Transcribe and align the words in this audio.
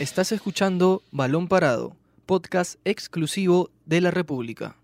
Estás 0.00 0.32
escuchando 0.32 1.02
Balón 1.12 1.46
Parado, 1.46 1.94
podcast 2.24 2.80
exclusivo 2.86 3.68
de 3.84 4.00
la 4.00 4.10
República. 4.10 4.76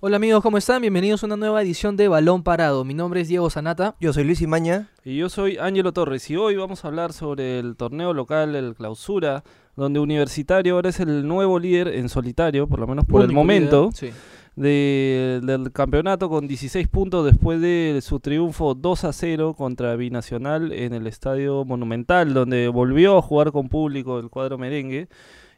Hola 0.00 0.16
amigos, 0.16 0.42
¿cómo 0.42 0.56
están? 0.56 0.80
Bienvenidos 0.80 1.22
a 1.22 1.26
una 1.26 1.36
nueva 1.36 1.60
edición 1.60 1.98
de 1.98 2.08
Balón 2.08 2.42
Parado. 2.42 2.82
Mi 2.82 2.94
nombre 2.94 3.20
es 3.20 3.28
Diego 3.28 3.50
Sanata. 3.50 3.94
Yo 4.00 4.14
soy 4.14 4.24
Luis 4.24 4.40
Imaña. 4.40 4.88
Y 5.04 5.18
yo 5.18 5.28
soy 5.28 5.58
Ángelo 5.58 5.92
Torres 5.92 6.30
y 6.30 6.36
hoy 6.36 6.56
vamos 6.56 6.82
a 6.82 6.88
hablar 6.88 7.12
sobre 7.12 7.58
el 7.58 7.76
torneo 7.76 8.14
local, 8.14 8.54
el 8.54 8.74
clausura, 8.74 9.44
donde 9.76 10.00
Universitario 10.00 10.76
ahora 10.76 10.88
es 10.88 11.00
el 11.00 11.28
nuevo 11.28 11.58
líder 11.58 11.88
en 11.88 12.08
solitario, 12.08 12.66
por 12.66 12.80
lo 12.80 12.86
menos 12.86 13.04
por 13.04 13.20
el 13.20 13.32
momento, 13.32 13.90
líder, 13.92 14.14
sí. 14.14 14.18
De- 14.56 15.40
del 15.42 15.72
campeonato 15.72 16.28
con 16.28 16.46
16 16.46 16.88
puntos 16.88 17.24
después 17.24 17.60
de 17.60 18.00
su 18.02 18.20
triunfo 18.20 18.74
2 18.74 19.04
a 19.04 19.12
0 19.12 19.54
contra 19.56 19.96
Binacional 19.96 20.72
en 20.72 20.92
el 20.94 21.06
Estadio 21.06 21.64
Monumental, 21.64 22.34
donde 22.34 22.68
volvió 22.68 23.16
a 23.18 23.22
jugar 23.22 23.52
con 23.52 23.68
público 23.68 24.18
el 24.18 24.28
cuadro 24.28 24.58
merengue 24.58 25.08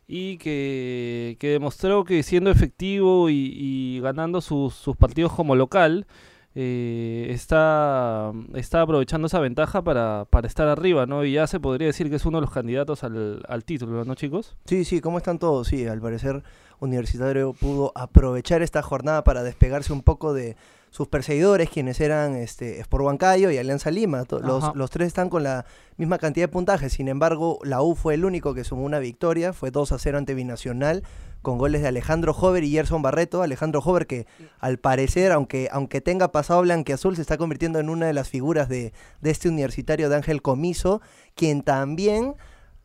y 0.07 0.37
que, 0.39 1.37
que 1.41 1.49
demostró 1.49 2.05
que 2.05 2.23
siendo 2.23 2.51
efectivo 2.51 3.31
y, 3.31 3.53
y 3.57 4.01
ganando 4.01 4.41
sus, 4.41 4.75
sus 4.75 4.97
partidos 4.97 5.33
como 5.33 5.57
local, 5.57 6.07
eh, 6.55 7.27
está, 7.31 8.33
está 8.55 8.83
aprovechando 8.83 9.27
esa 9.27 9.41
ventaja 9.41 9.83
para, 9.83 10.27
para 10.31 10.47
estar 10.47 10.69
arriba, 10.69 11.07
¿no? 11.07 11.25
Y 11.25 11.33
ya 11.33 11.47
se 11.47 11.59
podría 11.59 11.89
decir 11.89 12.11
que 12.11 12.17
es 12.17 12.27
uno 12.27 12.39
de 12.39 12.43
los 12.43 12.51
candidatos 12.51 13.03
al, 13.03 13.43
al 13.49 13.65
título, 13.65 14.05
¿no, 14.05 14.15
chicos? 14.15 14.57
Sí, 14.65 14.85
sí, 14.85 15.01
¿cómo 15.01 15.19
están 15.19 15.39
todos? 15.39 15.69
Sí, 15.69 15.87
al 15.87 16.01
parecer 16.01 16.43
Universitario 16.81 17.53
pudo 17.55 17.93
aprovechar 17.95 18.63
esta 18.63 18.83
jornada 18.83 19.25
para 19.25 19.43
despegarse 19.43 19.93
un 19.93 20.03
poco 20.03 20.33
de 20.33 20.57
sus 20.95 21.09
perseguidores, 21.09 21.71
quienes 21.71 21.99
eran 21.99 22.37
este, 22.37 22.79
Sport 22.79 23.03
Huancayo 23.03 23.51
y 23.51 23.59
Alianza 23.59 23.91
Lima. 23.91 24.23
Los, 24.31 24.77
los 24.77 24.91
tres 24.91 25.09
están 25.09 25.29
con 25.29 25.43
la 25.43 25.67
misma 25.97 26.19
cantidad 26.19 26.45
de 26.45 26.53
puntajes, 26.53 26.93
sin 26.93 27.09
embargo, 27.09 27.59
la 27.65 27.83
U 27.83 27.97
fue 27.97 28.15
el 28.15 28.25
único 28.25 28.55
que 28.55 28.63
sumó 28.63 28.85
una 28.85 29.01
victoria, 29.01 29.53
fue 29.53 29.73
2 29.73 29.91
a 29.91 29.99
0 29.99 30.19
ante 30.19 30.35
Binacional, 30.35 31.03
con 31.43 31.59
goles 31.59 31.83
de 31.83 31.89
Alejandro 31.89 32.31
Hover 32.31 32.63
y 32.63 32.71
Gerson 32.71 33.03
Barreto. 33.03 33.43
Alejandro 33.43 33.81
Hover 33.81 34.07
que 34.07 34.29
al 34.61 34.79
parecer, 34.79 35.33
aunque, 35.33 35.69
aunque 35.73 36.01
tenga 36.01 36.31
pasado 36.31 36.63
blanqueazul, 36.63 37.17
se 37.17 37.23
está 37.23 37.39
convirtiendo 37.39 37.81
en 37.81 37.89
una 37.89 38.07
de 38.07 38.13
las 38.13 38.29
figuras 38.29 38.69
de, 38.69 38.93
de 39.21 39.31
este 39.33 39.49
universitario 39.49 40.09
de 40.09 40.15
Ángel 40.15 40.43
Comiso, 40.43 41.03
quien 41.35 41.63
también 41.63 42.37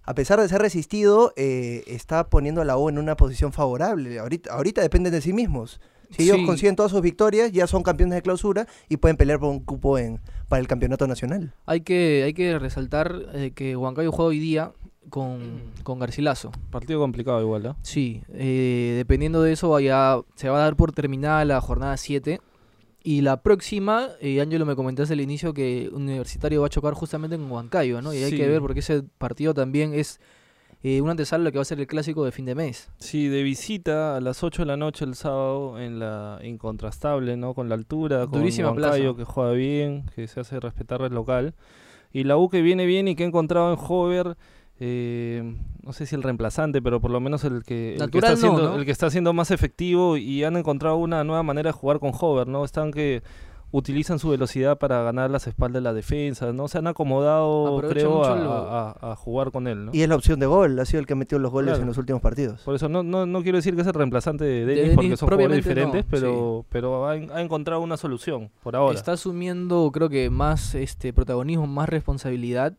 a 0.01 0.15
pesar 0.15 0.41
de 0.41 0.49
ser 0.49 0.63
resistido, 0.63 1.31
eh, 1.35 1.83
está 1.85 2.31
poniendo 2.31 2.61
a 2.61 2.65
la 2.65 2.75
U 2.75 2.89
en 2.89 2.97
una 2.97 3.15
posición 3.15 3.53
favorable. 3.53 4.17
Ahorita, 4.17 4.51
ahorita 4.51 4.81
dependen 4.81 5.11
de 5.11 5.21
sí 5.21 5.31
mismos. 5.31 5.79
Si 6.11 6.23
ellos 6.23 6.37
Sí. 6.37 6.45
consiguen 6.45 6.75
todas 6.75 6.91
sus 6.91 7.01
victorias, 7.01 7.51
ya 7.51 7.67
son 7.67 7.83
campeones 7.83 8.15
de 8.15 8.21
clausura 8.21 8.67
y 8.87 8.97
pueden 8.97 9.15
pelear 9.17 9.39
por 9.39 9.49
un 9.49 9.59
cupo 9.59 9.97
en, 9.97 10.19
para 10.47 10.59
el 10.59 10.67
campeonato 10.67 11.05
nacional. 11.07 11.53
Hay 11.65 11.81
que, 11.81 12.23
hay 12.23 12.33
que 12.33 12.57
resaltar 12.57 13.15
eh, 13.33 13.51
que 13.53 13.75
Huancayo 13.75 14.11
juega 14.11 14.29
hoy 14.29 14.39
día 14.39 14.71
con, 15.09 15.61
con 15.83 15.99
Garcilaso. 15.99 16.51
Partido 16.71 16.99
complicado 16.99 17.41
igual, 17.41 17.63
¿no? 17.63 17.77
Sí, 17.83 18.23
eh, 18.33 18.93
dependiendo 18.97 19.41
de 19.43 19.53
eso 19.53 19.79
ya 19.79 20.19
se 20.35 20.49
va 20.49 20.57
a 20.57 20.61
dar 20.61 20.75
por 20.75 20.91
terminada 20.91 21.45
la 21.45 21.61
jornada 21.61 21.95
7. 21.97 22.39
Y 23.01 23.21
la 23.21 23.41
próxima, 23.41 24.09
eh, 24.19 24.41
Ángelo 24.41 24.65
me 24.65 24.75
comentaste 24.75 25.13
al 25.13 25.21
inicio 25.21 25.53
que 25.53 25.89
Universitario 25.93 26.61
va 26.61 26.67
a 26.67 26.69
chocar 26.69 26.93
justamente 26.95 27.37
con 27.37 27.49
Huancayo, 27.49 28.01
¿no? 28.01 28.13
Y 28.13 28.17
hay 28.23 28.35
que 28.35 28.47
ver 28.47 28.59
porque 28.61 28.81
ese 28.81 29.03
partido 29.17 29.53
también 29.53 29.93
es 29.93 30.19
eh, 30.81 31.01
una 31.01 31.11
antesala 31.11 31.43
lo 31.43 31.51
que 31.51 31.57
va 31.57 31.63
a 31.63 31.65
ser 31.65 31.79
el 31.79 31.87
clásico 31.87 32.23
de 32.23 32.31
fin 32.31 32.45
de 32.45 32.55
mes. 32.55 32.89
Sí, 32.99 33.27
de 33.27 33.43
visita 33.43 34.15
a 34.15 34.21
las 34.21 34.43
8 34.43 34.61
de 34.61 34.65
la 34.65 34.77
noche 34.77 35.03
el 35.03 35.15
sábado 35.15 35.77
en 35.77 35.99
la 35.99 36.39
incontrastable, 36.41 37.35
¿no? 37.35 37.53
Con 37.53 37.67
la 37.67 37.75
altura, 37.75 38.27
con 38.27 38.39
Durísima 38.39 38.71
Huancayo 38.71 39.15
plaza. 39.15 39.17
que 39.17 39.33
juega 39.33 39.51
bien, 39.51 40.05
que 40.15 40.27
se 40.27 40.39
hace 40.39 40.59
respetar 40.59 41.01
el 41.01 41.13
local. 41.13 41.53
Y 42.13 42.23
la 42.23 42.37
U 42.37 42.49
que 42.49 42.61
viene 42.61 42.85
bien 42.85 43.09
y 43.09 43.15
que 43.15 43.23
ha 43.23 43.27
encontrado 43.27 43.73
en 43.73 43.79
Hover, 43.79 44.37
eh, 44.79 45.57
no 45.83 45.91
sé 45.91 46.05
si 46.05 46.15
el 46.15 46.23
reemplazante, 46.23 46.81
pero 46.81 47.01
por 47.01 47.11
lo 47.11 47.19
menos 47.19 47.43
el 47.43 47.63
que, 47.63 47.95
el 47.95 48.09
que, 48.09 48.17
está 48.19 48.31
no, 48.31 48.37
siendo, 48.37 48.61
¿no? 48.61 48.75
el 48.77 48.85
que 48.85 48.91
está 48.91 49.09
siendo 49.09 49.33
más 49.33 49.51
efectivo 49.51 50.15
y 50.15 50.45
han 50.45 50.55
encontrado 50.55 50.95
una 50.95 51.25
nueva 51.25 51.43
manera 51.43 51.69
de 51.69 51.73
jugar 51.73 51.99
con 51.99 52.13
Hover, 52.17 52.47
¿no? 52.47 52.63
Están 52.63 52.91
que 52.91 53.21
utilizan 53.71 54.17
su 54.17 54.29
velocidad 54.29 54.79
para 54.79 55.03
ganar 55.03 55.29
las 55.29 55.45
espaldas 55.45 55.81
de 55.81 55.83
la 55.83 55.93
defensa, 55.93 56.51
¿no? 56.53 56.67
Se 56.67 56.79
han 56.79 56.87
acomodado, 56.87 57.77
Aprovecha 57.77 57.99
creo, 57.99 58.09
mucho 58.17 58.31
a, 58.33 58.35
lo- 58.35 58.51
a- 58.51 59.11
a 59.11 59.15
jugar 59.15 59.51
con 59.51 59.67
él, 59.67 59.85
¿no? 59.85 59.91
Y 59.93 60.01
es 60.01 60.09
la 60.09 60.15
opción 60.15 60.39
de 60.39 60.47
gol, 60.47 60.79
ha 60.79 60.85
sido 60.85 60.99
el 61.01 61.05
que 61.05 61.13
metió 61.15 61.37
los 61.37 61.51
goles 61.51 61.69
Claro. 61.73 61.81
en 61.83 61.87
los 61.87 61.97
últimos 61.99 62.21
partidos. 62.21 62.61
Por 62.61 62.73
eso 62.73 62.89
no, 62.89 63.03
no, 63.03 63.25
no 63.27 63.43
quiero 63.43 63.57
decir 63.59 63.75
que 63.75 63.81
es 63.81 63.87
el 63.87 63.93
reemplazante 63.93 64.43
de 64.43 64.65
Denis, 64.65 64.95
porque 64.95 65.17
son 65.17 65.29
jugadores 65.29 65.49
no, 65.49 65.55
diferentes, 65.55 66.05
pero, 66.09 66.65
pero 66.69 67.07
ha, 67.07 67.15
en- 67.15 67.29
ha 67.31 67.41
encontrado 67.41 67.81
una 67.81 67.97
solución 67.97 68.49
por 68.63 68.75
ahora. 68.75 68.97
Está 68.97 69.11
asumiendo, 69.11 69.91
creo 69.93 70.09
que, 70.09 70.29
más 70.31 70.73
este 70.73 71.13
protagonismo, 71.13 71.67
más 71.67 71.89
responsabilidad 71.89 72.73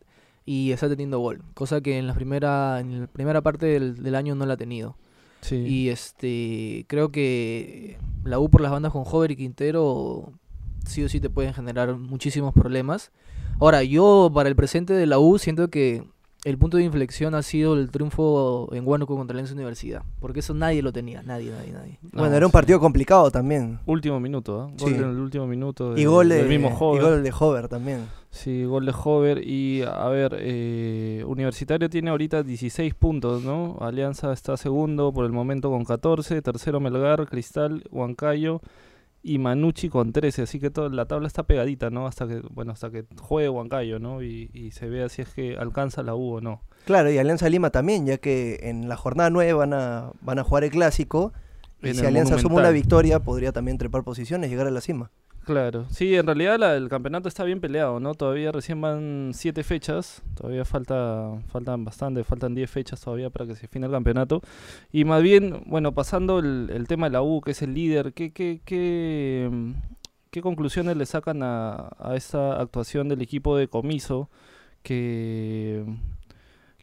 y 0.45 0.71
está 0.71 0.89
teniendo 0.89 1.19
gol. 1.19 1.41
Cosa 1.53 1.79
que 1.79 1.99
en 1.99 2.07
la 2.07 2.13
primera, 2.13 2.79
en 2.81 3.01
la 3.01 3.07
primera 3.07 3.41
parte 3.41 3.65
del, 3.67 4.03
del 4.03 4.15
año 4.15 4.35
no 4.35 4.45
la 4.45 4.55
ha 4.55 4.57
tenido. 4.57 4.97
Sí. 5.39 5.55
Y 5.55 5.89
este 5.89 6.85
creo 6.87 7.11
que 7.11 7.97
la 8.25 8.37
U 8.39 8.49
por 8.49 8.61
las 8.61 8.71
bandas 8.71 8.91
con 8.91 9.03
Hover 9.05 9.31
y 9.31 9.35
Quintero 9.37 10.33
sí 10.85 11.03
o 11.03 11.09
sí 11.09 11.19
te 11.19 11.29
pueden 11.29 11.53
generar 11.53 11.95
muchísimos 11.97 12.53
problemas. 12.53 13.11
Ahora, 13.59 13.83
yo 13.83 14.31
para 14.33 14.49
el 14.49 14.55
presente 14.55 14.93
de 14.93 15.05
la 15.05 15.19
U 15.19 15.37
siento 15.37 15.69
que 15.69 16.03
el 16.43 16.57
punto 16.57 16.77
de 16.77 16.83
inflexión 16.83 17.35
ha 17.35 17.43
sido 17.43 17.75
el 17.75 17.91
triunfo 17.91 18.67
en 18.73 18.87
Huánuco 18.87 19.15
contra 19.15 19.35
la 19.35 19.41
Alianza 19.41 19.53
Universidad. 19.53 20.01
Porque 20.19 20.39
eso 20.39 20.55
nadie 20.55 20.81
lo 20.81 20.91
tenía, 20.91 21.21
nadie, 21.21 21.51
nadie, 21.51 21.71
nadie. 21.71 21.99
No, 22.01 22.21
bueno, 22.21 22.35
era 22.35 22.47
un 22.47 22.51
sí. 22.51 22.53
partido 22.53 22.79
complicado 22.79 23.29
también. 23.29 23.79
Último 23.85 24.19
minuto, 24.19 24.61
¿ah? 24.61 24.65
Gol 24.79 24.89
Sí. 24.89 24.95
en 24.95 25.03
el 25.03 25.19
último 25.19 25.45
minuto. 25.45 25.95
Y 25.95 26.05
gol, 26.05 26.29
de, 26.29 26.37
del 26.37 26.49
mismo 26.49 26.69
y 26.69 26.73
Hover. 26.79 27.01
gol 27.03 27.23
de 27.23 27.33
Hover 27.39 27.67
también. 27.67 28.07
Sí, 28.31 28.63
gol 28.63 28.87
de 28.87 28.93
Hover. 29.03 29.47
Y 29.47 29.83
a 29.83 30.07
ver, 30.07 30.35
eh, 30.39 31.23
Universitario 31.27 31.87
tiene 31.91 32.09
ahorita 32.09 32.41
16 32.41 32.95
puntos, 32.95 33.43
¿no? 33.43 33.77
Alianza 33.79 34.33
está 34.33 34.57
segundo 34.57 35.13
por 35.13 35.25
el 35.25 35.31
momento 35.31 35.69
con 35.69 35.85
14. 35.85 36.41
Tercero 36.41 36.79
Melgar, 36.79 37.27
Cristal, 37.27 37.83
Huancayo 37.91 38.61
y 39.23 39.37
Manucci 39.37 39.89
con 39.89 40.11
13. 40.11 40.43
Así 40.43 40.59
que 40.59 40.69
toda 40.69 40.89
la 40.89 41.05
tabla 41.05 41.27
está 41.27 41.43
pegadita, 41.43 41.89
¿no? 41.89 42.07
Hasta 42.07 42.27
que, 42.27 42.41
bueno, 42.51 42.71
hasta 42.71 42.89
que 42.89 43.05
juegue 43.19 43.49
Huancayo, 43.49 43.99
¿no? 43.99 44.21
Y, 44.23 44.49
y 44.53 44.71
se 44.71 44.89
vea 44.89 45.09
si 45.09 45.21
es 45.21 45.29
que 45.29 45.57
alcanza 45.57 46.03
la 46.03 46.15
U 46.15 46.35
o 46.35 46.41
no. 46.41 46.61
Claro, 46.85 47.11
y 47.11 47.17
Alianza 47.17 47.47
Lima 47.49 47.69
también, 47.69 48.05
ya 48.05 48.17
que 48.17 48.59
en 48.63 48.89
la 48.89 48.97
jornada 48.97 49.29
9 49.29 49.53
van 49.53 49.73
a, 49.73 50.11
van 50.21 50.39
a 50.39 50.43
jugar 50.43 50.63
el 50.63 50.71
clásico. 50.71 51.33
Y 51.81 51.89
En 51.89 51.95
si 51.95 52.05
Alianza 52.05 52.37
suma 52.39 52.55
una 52.55 52.69
victoria, 52.71 53.19
podría 53.19 53.51
también 53.51 53.77
trepar 53.77 54.03
posiciones, 54.03 54.49
llegar 54.49 54.67
a 54.67 54.71
la 54.71 54.81
cima. 54.81 55.11
Claro, 55.51 55.85
sí, 55.89 56.15
en 56.15 56.25
realidad 56.25 56.77
el 56.77 56.87
campeonato 56.87 57.27
está 57.27 57.43
bien 57.43 57.59
peleado, 57.59 57.99
¿no? 57.99 58.13
Todavía 58.15 58.53
recién 58.53 58.79
van 58.79 59.31
siete 59.33 59.65
fechas, 59.65 60.23
todavía 60.33 60.63
falta, 60.63 61.41
faltan 61.51 61.83
bastante, 61.83 62.23
faltan 62.23 62.55
10 62.55 62.71
fechas 62.71 63.01
todavía 63.01 63.29
para 63.29 63.45
que 63.47 63.55
se 63.55 63.63
defina 63.63 63.87
el 63.87 63.91
campeonato. 63.91 64.41
Y 64.93 65.03
más 65.03 65.21
bien, 65.21 65.61
bueno, 65.65 65.93
pasando 65.93 66.39
el, 66.39 66.85
tema 66.87 67.07
de 67.07 67.11
la 67.11 67.21
U, 67.21 67.41
que 67.41 67.51
es 67.51 67.61
el 67.63 67.73
líder, 67.73 68.13
¿qué, 68.13 68.31
qué, 68.31 68.61
qué, 68.63 69.51
qué 70.29 70.41
conclusiones 70.41 70.95
le 70.95 71.05
sacan 71.05 71.43
a, 71.43 71.89
a 71.99 72.15
esta 72.15 72.61
actuación 72.61 73.09
del 73.09 73.21
equipo 73.21 73.57
de 73.57 73.67
Comiso? 73.67 74.29
Que, 74.83 75.83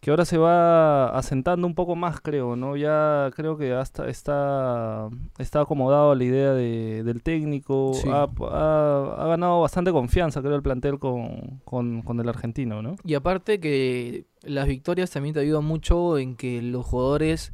que 0.00 0.10
ahora 0.10 0.24
se 0.24 0.38
va 0.38 1.08
asentando 1.16 1.66
un 1.66 1.74
poco 1.74 1.96
más, 1.96 2.20
creo, 2.20 2.54
¿no? 2.56 2.76
Ya 2.76 3.30
creo 3.34 3.56
que 3.56 3.72
hasta 3.72 4.08
está, 4.08 5.08
está 5.38 5.60
acomodado 5.62 6.12
a 6.12 6.14
la 6.16 6.24
idea 6.24 6.52
de- 6.52 7.02
del 7.02 7.22
técnico, 7.22 7.92
Sí. 7.94 8.08
ha, 8.08 8.28
ha- 8.50 9.14
ha 9.18 9.26
ganado 9.26 9.60
bastante 9.60 9.90
confianza, 9.92 10.40
creo, 10.40 10.54
el 10.54 10.62
plantel 10.62 10.98
con, 10.98 11.60
con, 11.64 12.02
con 12.02 12.20
el 12.20 12.28
argentino, 12.28 12.80
¿no? 12.82 12.96
Y 13.04 13.14
aparte 13.14 13.58
que 13.60 14.26
las 14.42 14.68
victorias 14.68 15.10
también 15.10 15.34
te 15.34 15.40
ayudan 15.40 15.64
mucho 15.64 16.16
en 16.18 16.36
que 16.36 16.62
los 16.62 16.86
jugadores, 16.86 17.52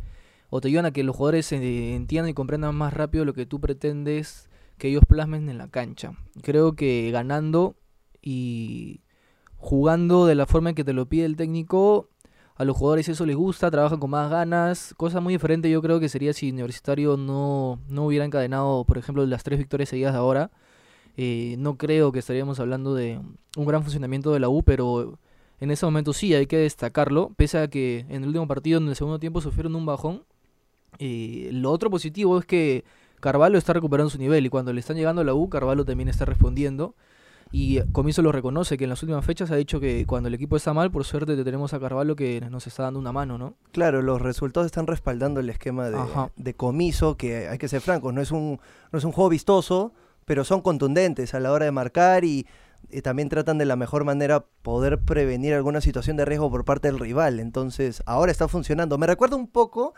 o 0.50 0.60
te 0.60 0.69
ayudan 0.69 0.87
a 0.87 0.91
que 0.93 1.03
los 1.03 1.16
jugadores 1.16 1.50
entiendan 1.53 2.31
y 2.31 2.34
comprendan 2.34 2.75
más 2.75 2.93
rápido 2.93 3.25
lo 3.25 3.33
que 3.34 3.47
tú 3.47 3.60
pretendes 3.60 4.49
que 4.78 4.88
ellos 4.88 5.04
plasmen 5.09 5.49
en 5.49 5.56
la 5.59 5.69
cancha. 5.69 6.12
Creo 6.43 6.75
que 6.75 7.10
ganando 7.12 7.77
y 8.21 9.00
jugando 9.56 10.27
de 10.27 10.34
la 10.34 10.47
forma 10.47 10.71
en 10.71 10.75
que 10.75 10.84
te 10.84 10.93
lo 10.93 11.07
pide 11.07 11.24
el 11.24 11.36
técnico, 11.36 12.09
a 12.56 12.65
los 12.65 12.77
jugadores 12.77 13.09
eso 13.09 13.27
les 13.27 13.36
gusta, 13.36 13.71
trabajan 13.71 13.98
con 13.98 14.10
más 14.10 14.30
ganas, 14.30 14.95
cosa 14.97 15.21
muy 15.21 15.34
diferente 15.34 15.71
yo 15.71 15.83
creo 15.83 15.98
que 15.98 16.09
sería 16.09 16.33
si 16.33 16.51
Universitario 16.51 17.16
no, 17.16 17.80
no 17.89 18.06
hubiera 18.06 18.24
encadenado, 18.24 18.84
por 18.84 18.98
ejemplo, 18.98 19.27
las 19.27 19.42
tres 19.42 19.59
victorias 19.59 19.89
seguidas 19.89 20.12
de 20.12 20.18
ahora. 20.18 20.51
Eh, 21.16 21.56
no 21.59 21.77
creo 21.77 22.12
que 22.12 22.18
estaríamos 22.18 22.59
hablando 22.60 22.95
de 22.95 23.21
un 23.56 23.66
gran 23.66 23.83
funcionamiento 23.83 24.33
de 24.33 24.41
la 24.41 24.48
U, 24.48 24.62
pero 24.62 25.18
en 25.60 25.71
ese 25.71 25.86
momento 25.86 26.12
sí 26.12 26.34
hay 26.34 26.47
que 26.47 26.59
destacarlo, 26.59 27.33
pese 27.36 27.59
a 27.59 27.68
que 27.68 28.06
en 28.09 28.22
el 28.22 28.28
último 28.28 28.48
partido, 28.48 28.78
en 28.80 28.89
el 28.89 28.97
segundo 28.97 29.18
tiempo, 29.18 29.41
sufrieron 29.41 29.74
un 29.74 29.86
bajón. 29.86 30.24
Eh, 30.98 31.51
lo 31.53 31.71
otro 31.72 31.91
positivo 31.91 32.39
es 32.39 32.47
que 32.47 32.84
Carvalho 33.21 33.59
está 33.59 33.72
recuperando 33.72 34.10
su 34.10 34.18
nivel 34.18 34.47
y 34.47 34.48
cuando 34.48 34.72
le 34.72 34.80
están 34.80 34.97
llegando 34.97 35.22
a 35.22 35.24
la 35.24 35.34
U, 35.34 35.48
Carvalho 35.48 35.84
también 35.84 36.09
está 36.09 36.24
respondiendo. 36.24 36.95
Y 37.56 37.80
Comiso 37.92 38.21
lo 38.21 38.33
reconoce, 38.33 38.77
que 38.77 38.83
en 38.83 38.91
las 38.91 39.01
últimas 39.04 39.24
fechas 39.24 39.48
ha 39.53 39.54
dicho 39.54 39.78
que 39.78 40.06
cuando 40.06 40.27
el 40.27 40.34
equipo 40.34 40.56
está 40.56 40.74
mal, 40.74 40.91
por 40.91 41.04
suerte 41.04 41.36
te 41.36 41.45
tenemos 41.45 41.72
a 41.72 41.78
Carvalho 41.78 42.16
que 42.16 42.41
nos 42.51 42.66
está 42.66 42.83
dando 42.83 42.98
una 42.98 43.12
mano, 43.12 43.39
¿no? 43.39 43.54
Claro, 43.71 44.03
los 44.03 44.21
resultados 44.21 44.66
están 44.66 44.89
respaldando 44.89 45.39
el 45.39 45.48
esquema 45.48 45.89
de, 46.34 46.54
comiso, 46.54 47.16
que 47.16 47.47
hay 47.47 47.59
que 47.59 47.68
ser 47.68 47.80
francos, 47.80 48.12
no 48.12 48.21
es, 48.21 48.33
un, 48.33 48.59
no 48.91 48.98
es 48.98 49.04
un 49.04 49.12
juego 49.12 49.30
vistoso, 49.30 49.92
pero 50.24 50.42
son 50.42 50.62
contundentes 50.62 51.33
a 51.33 51.39
la 51.39 51.53
hora 51.53 51.65
de 51.65 51.71
marcar 51.71 52.24
y 52.24 52.45
y 52.91 53.03
también 53.03 53.28
tratan 53.28 53.56
de 53.56 53.65
la 53.65 53.77
mejor 53.77 54.04
manera 54.04 54.45
poder 54.62 54.98
prevenir 54.98 55.54
alguna 55.54 55.80
situación 55.80 56.16
de 56.16 56.24
riesgo 56.24 56.51
por 56.51 56.65
parte 56.65 56.89
del 56.89 56.98
rival. 56.98 57.41
Entonces, 57.41 58.03
ahora 58.04 58.30
está 58.30 58.47
funcionando. 58.47 58.98
Me 58.98 59.06
recuerda 59.06 59.36
un 59.36 59.48
poco, 59.48 59.95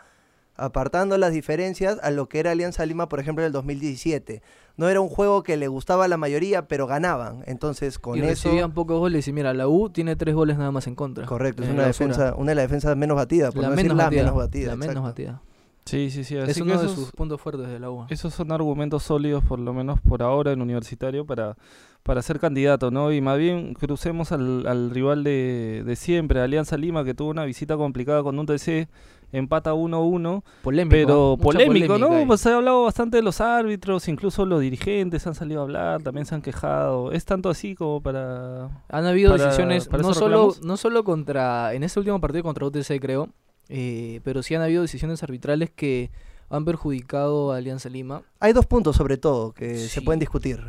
apartando 0.57 1.17
las 1.17 1.31
diferencias, 1.33 1.97
a 2.03 2.11
lo 2.11 2.27
que 2.27 2.39
era 2.39 2.51
Alianza 2.51 2.85
Lima, 2.85 3.07
por 3.09 3.19
ejemplo, 3.19 3.43
en 3.43 3.47
el 3.47 3.53
2017. 3.53 4.41
No 4.75 4.89
era 4.89 5.01
un 5.01 5.09
juego 5.09 5.41
que 5.43 5.57
le 5.57 5.67
gustaba 5.67 6.05
a 6.05 6.07
la 6.07 6.17
mayoría, 6.17 6.67
pero 6.67 6.85
ganaban. 6.85 7.43
Entonces, 7.47 7.97
con 7.97 8.17
y 8.17 8.19
eso... 8.21 8.29
recibían 8.29 8.73
pocos 8.73 8.99
goles 8.99 9.27
y 9.27 9.33
mira, 9.33 9.53
la 9.53 9.67
U 9.67 9.89
tiene 9.89 10.15
tres 10.15 10.35
goles 10.35 10.57
nada 10.57 10.71
más 10.71 10.85
en 10.87 10.95
contra. 10.95 11.25
Correcto, 11.25 11.63
es 11.63 11.69
en 11.69 11.75
una 11.75 11.85
defensa, 11.85 12.35
una 12.35 12.51
de 12.51 12.55
las 12.55 12.63
defensas 12.65 12.95
menos 12.95 13.15
batidas, 13.15 13.53
por 13.53 13.63
La 13.63 13.69
no 13.69 13.75
decir 13.75 13.85
menos 13.85 13.97
la 13.97 14.03
batida. 14.05 14.21
menos 14.23 14.35
batida. 14.35 14.67
La 14.71 14.75
menos 14.75 15.03
batida. 15.03 15.41
Sí, 15.85 16.11
sí, 16.11 16.25
sí. 16.25 16.35
Es 16.35 16.57
que 16.57 16.63
uno 16.63 16.81
de 16.81 16.89
sus 16.89 17.11
puntos 17.13 17.39
fuertes 17.39 17.69
de 17.69 17.79
la 17.79 17.89
U. 17.89 18.05
esos 18.09 18.33
son 18.33 18.51
argumentos 18.51 19.03
sólidos, 19.03 19.41
por 19.45 19.57
lo 19.57 19.73
menos 19.73 20.01
por 20.01 20.21
ahora 20.21 20.51
en 20.51 20.61
universitario, 20.61 21.25
para, 21.25 21.55
para 22.03 22.21
ser 22.21 22.41
candidato, 22.41 22.91
¿no? 22.91 23.13
Y 23.13 23.21
más 23.21 23.37
bien 23.37 23.73
crucemos 23.73 24.33
al, 24.33 24.67
al 24.67 24.89
rival 24.89 25.23
de, 25.23 25.83
de 25.85 25.95
siempre, 25.95 26.41
Alianza 26.41 26.75
Lima, 26.75 27.05
que 27.05 27.13
tuvo 27.13 27.29
una 27.29 27.45
visita 27.45 27.77
complicada 27.77 28.21
con 28.21 28.37
un 28.37 28.45
TC, 28.45 28.89
empata 29.31 29.73
1-1. 29.73 30.43
Polémico. 30.61 30.89
Pero 30.91 31.37
polémico, 31.41 31.97
¿no? 31.97 32.25
Pues 32.27 32.41
se 32.41 32.49
ha 32.49 32.55
hablado 32.55 32.83
bastante 32.83 33.17
de 33.17 33.23
los 33.23 33.41
árbitros, 33.41 34.07
incluso 34.07 34.45
los 34.45 34.61
dirigentes 34.61 35.25
han 35.27 35.35
salido 35.35 35.61
a 35.61 35.63
hablar, 35.63 36.01
también 36.03 36.25
se 36.25 36.35
han 36.35 36.41
quejado. 36.41 37.11
Es 37.11 37.25
tanto 37.25 37.49
así 37.49 37.75
como 37.75 38.01
para... 38.01 38.83
Han 38.89 39.05
habido 39.05 39.31
para- 39.31 39.45
decisiones, 39.45 39.87
para 39.87 40.03
no 40.03 40.13
solo, 40.13 40.55
no 40.61 40.77
solo 40.77 41.03
contra, 41.03 41.73
en 41.73 41.83
ese 41.83 41.99
último 41.99 42.19
partido 42.21 42.43
contra 42.43 42.65
UTC 42.65 42.99
creo, 43.01 43.29
eh, 43.69 44.21
pero 44.23 44.43
sí 44.43 44.55
han 44.55 44.61
habido 44.61 44.81
decisiones 44.81 45.21
arbitrales 45.23 45.69
que 45.71 46.09
han 46.49 46.63
perjudicado 46.63 47.51
a 47.51 47.57
Alianza 47.57 47.89
Lima. 47.89 48.21
Hay 48.39 48.53
dos 48.53 48.65
puntos 48.65 48.95
sobre 48.95 49.17
todo 49.17 49.51
que 49.51 49.77
se 49.77 50.01
pueden 50.01 50.19
discutir. 50.19 50.63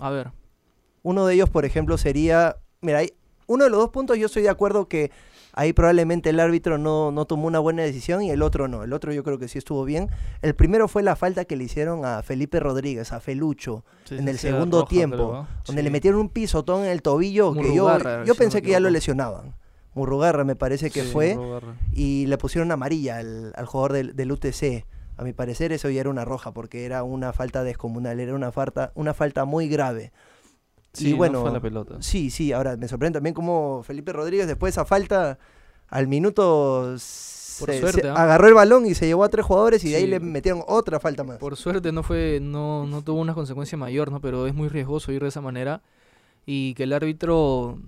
A 0.00 0.10
ver, 0.10 0.32
Uno 1.02 1.24
de 1.26 1.34
ellos, 1.34 1.48
por 1.48 1.64
ejemplo, 1.64 1.96
sería, 1.96 2.56
mira, 2.80 2.98
hay, 2.98 3.12
uno 3.50 3.64
de 3.64 3.70
los 3.70 3.80
dos 3.80 3.90
puntos 3.90 4.16
yo 4.18 4.26
estoy 4.26 4.42
de 4.42 4.48
acuerdo 4.48 4.86
que 4.88 5.10
ahí 5.52 5.72
probablemente 5.72 6.30
el 6.30 6.38
árbitro 6.38 6.78
no, 6.78 7.10
no 7.10 7.24
tomó 7.24 7.46
una 7.48 7.58
buena 7.58 7.82
decisión 7.82 8.22
y 8.22 8.30
el 8.30 8.42
otro 8.42 8.68
no. 8.68 8.84
El 8.84 8.92
otro 8.92 9.12
yo 9.12 9.24
creo 9.24 9.38
que 9.38 9.48
sí 9.48 9.58
estuvo 9.58 9.84
bien. 9.84 10.08
El 10.42 10.54
primero 10.54 10.86
fue 10.86 11.02
la 11.02 11.16
falta 11.16 11.44
que 11.44 11.56
le 11.56 11.64
hicieron 11.64 12.04
a 12.04 12.22
Felipe 12.22 12.60
Rodríguez, 12.60 13.12
a 13.12 13.18
Felucho, 13.20 13.84
en 14.10 14.28
el 14.28 14.38
Sí, 14.38 14.48
segundo 14.48 14.80
roja, 14.82 14.88
tiempo, 14.90 15.46
donde 15.66 15.82
Sí. 15.82 15.84
le 15.84 15.90
metieron 15.90 16.20
un 16.20 16.28
pisotón 16.28 16.84
en 16.84 16.90
el 16.90 17.02
tobillo 17.02 17.52
que 17.54 17.74
yo, 17.74 17.98
yo 18.24 18.34
pensé 18.36 18.62
que 18.62 18.70
ya 18.70 18.80
lo 18.80 18.90
lesionaban. 18.90 19.54
Murrugarra 19.94 20.44
me 20.44 20.54
parece 20.54 20.90
que 20.90 21.02
fue 21.02 21.36
y 21.92 22.26
le 22.26 22.38
pusieron 22.38 22.70
amarilla 22.70 23.16
al, 23.18 23.52
al 23.56 23.66
jugador 23.66 23.92
del, 23.94 24.14
del 24.16 24.30
UTC. 24.30 24.84
A 25.16 25.24
mi 25.24 25.32
parecer 25.32 25.72
eso 25.72 25.90
ya 25.90 26.00
era 26.00 26.08
una 26.10 26.24
roja 26.24 26.52
porque 26.52 26.84
era 26.86 27.02
una 27.02 27.32
falta 27.32 27.64
descomunal, 27.64 28.20
era 28.20 28.34
una 28.34 28.52
falta, 28.52 28.92
una 28.94 29.12
falta 29.14 29.44
muy 29.44 29.68
grave. 29.68 30.12
Sí, 30.92 31.10
y 31.10 31.12
no 31.12 31.16
bueno, 31.18 31.40
fue 31.42 31.50
a 31.50 31.54
la 31.54 31.60
pelota. 31.60 31.96
sí, 32.00 32.30
sí, 32.30 32.52
ahora 32.52 32.76
me 32.76 32.88
sorprende 32.88 33.16
también 33.18 33.34
cómo 33.34 33.82
Felipe 33.84 34.12
Rodríguez 34.12 34.46
después 34.46 34.74
de 34.74 34.80
esa 34.80 34.84
falta 34.84 35.38
al 35.88 36.06
minuto 36.08 36.96
se, 36.98 37.86
suerte, 37.86 37.86
se 37.86 38.08
¿ah? 38.08 38.14
agarró 38.22 38.48
el 38.48 38.54
balón 38.54 38.86
y 38.86 38.94
se 38.94 39.06
llevó 39.06 39.24
a 39.24 39.28
tres 39.28 39.46
jugadores 39.46 39.84
y 39.84 39.90
de 39.90 39.96
ahí 39.96 40.06
le 40.06 40.20
metieron 40.20 40.62
otra 40.66 40.98
falta 41.00 41.24
más. 41.24 41.38
por 41.38 41.56
suerte 41.56 41.92
no 41.92 42.02
fue, 42.02 42.38
no, 42.42 42.86
no 42.86 43.02
tuvo 43.02 43.20
una 43.20 43.34
consecuencia 43.34 43.78
mayor, 43.78 44.10
¿no? 44.10 44.20
Pero 44.20 44.46
es 44.46 44.54
muy 44.54 44.68
riesgoso 44.68 45.12
ir 45.12 45.22
de 45.22 45.28
esa 45.28 45.40
manera 45.40 45.80
y 46.46 46.74
que 46.74 46.84
el 46.84 46.92
árbitro, 46.92 47.78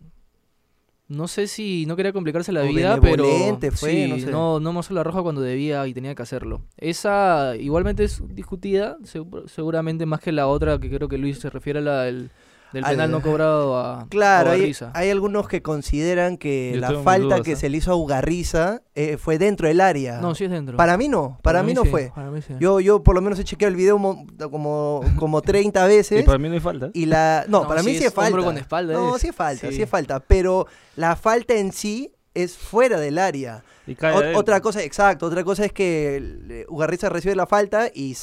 no 1.09 1.29
sé 1.29 1.47
si 1.47 1.85
no 1.87 1.95
quería 1.97 2.13
complicarse 2.13 2.53
la 2.53 2.63
O 2.63 2.67
vida, 2.69 2.99
pero 3.01 3.25
fue, 3.73 3.91
sí, 3.93 4.07
no 4.09 4.19
sé. 4.19 4.31
no, 4.31 4.61
no 4.61 4.73
mostró 4.73 4.95
la 4.97 5.03
roja 5.05 5.23
cuando 5.23 5.43
debía 5.43 5.87
y 5.87 5.93
tenía 5.93 6.15
que 6.15 6.23
hacerlo. 6.23 6.63
Esa 6.79 7.55
igualmente 7.57 8.05
es 8.05 8.23
discutida, 8.35 8.97
segu- 9.01 9.47
seguramente 9.49 10.07
más 10.07 10.21
que 10.21 10.33
la 10.33 10.47
otra 10.47 10.79
que 10.79 10.89
creo 10.89 11.09
que 11.09 11.19
Luis 11.19 11.39
se 11.39 11.51
refiere 11.51 11.81
a 11.81 11.83
la 11.83 12.03
del, 12.05 12.31
del 12.73 12.85
Al- 12.85 12.91
penal 12.93 13.11
no 13.11 13.21
cobrado 13.23 13.77
a 13.79 14.07
Claro, 14.09 14.51
a 14.51 14.55
hay, 14.95 15.11
algunos 15.11 15.47
que 15.49 15.63
consideran 15.63 16.37
que 16.37 16.73
Yo 16.75 16.81
la 16.81 16.93
falta 17.03 17.25
dudas, 17.27 17.41
que 17.43 17.53
¿eh? 17.53 17.57
se 17.57 17.69
le 17.69 17.79
hizo 17.79 17.93
a 17.93 17.97
Ugarriza 17.97 18.83
eh, 18.95 19.17
fue 19.19 19.39
dentro 19.39 19.69
del 19.69 19.81
área. 19.81 20.21
No, 20.21 20.35
sí 20.35 20.45
es 20.45 20.51
dentro. 20.51 20.77
Para 20.77 20.97
mí 20.97 21.09
no, 21.09 21.39
para, 21.43 21.63
mí 21.63 21.75
no 21.75 21.83
sí, 21.83 21.89
fue. 21.91 22.13
para 22.15 22.31
mí 22.31 22.41
sí. 22.43 22.55
Yo, 22.61 22.81
yo 22.81 23.03
por 23.03 23.15
lo 23.15 23.21
menos 23.21 23.39
he 23.39 23.45
chequeado 23.45 23.71
el 23.71 23.77
video 23.77 23.99
mo- 23.99 24.27
como, 24.51 25.03
como 25.19 25.43
30 25.43 25.87
veces. 25.87 26.21
Y 26.23 26.25
para 26.25 26.39
mí 26.39 26.49
no 26.49 26.55
hay 26.55 26.61
falta. 26.61 26.91
Y 26.95 27.07
la. 27.07 27.45
No, 27.49 27.63
No, 27.63 27.69
para 27.69 27.83
mí 27.83 27.91
sí 27.93 27.99
es 27.99 28.05
es 28.07 28.15
falta. 28.15 28.29
hombro 28.29 28.45
con 28.45 28.57
espalda 28.59 28.93
No, 28.95 29.17
es. 29.17 29.23
sí 29.23 29.29
es 29.29 29.35
falta, 29.37 29.69
sí. 29.69 29.77
Sí. 29.77 29.83
es 29.83 29.89
falta. 29.91 30.21
Pero 30.21 30.67
la 30.97 31.17
falta 31.17 31.55
en 31.55 31.73
sí 31.73 32.13
es 32.35 32.57
fuera 32.57 32.99
del 32.99 33.19
área. 33.19 33.63
Y 33.87 33.95
cae 33.95 34.35
otra 34.35 34.61
cosa, 34.61 34.83
exacto, 34.83 35.27
otra 35.27 35.45
cosa 35.45 35.65
es 35.65 35.73
que 35.73 36.17
el- 36.17 36.65
Ugarriza 36.69 37.09
recibe 37.09 37.35
la 37.37 37.47
falta 37.47 37.89
y, 37.93 38.17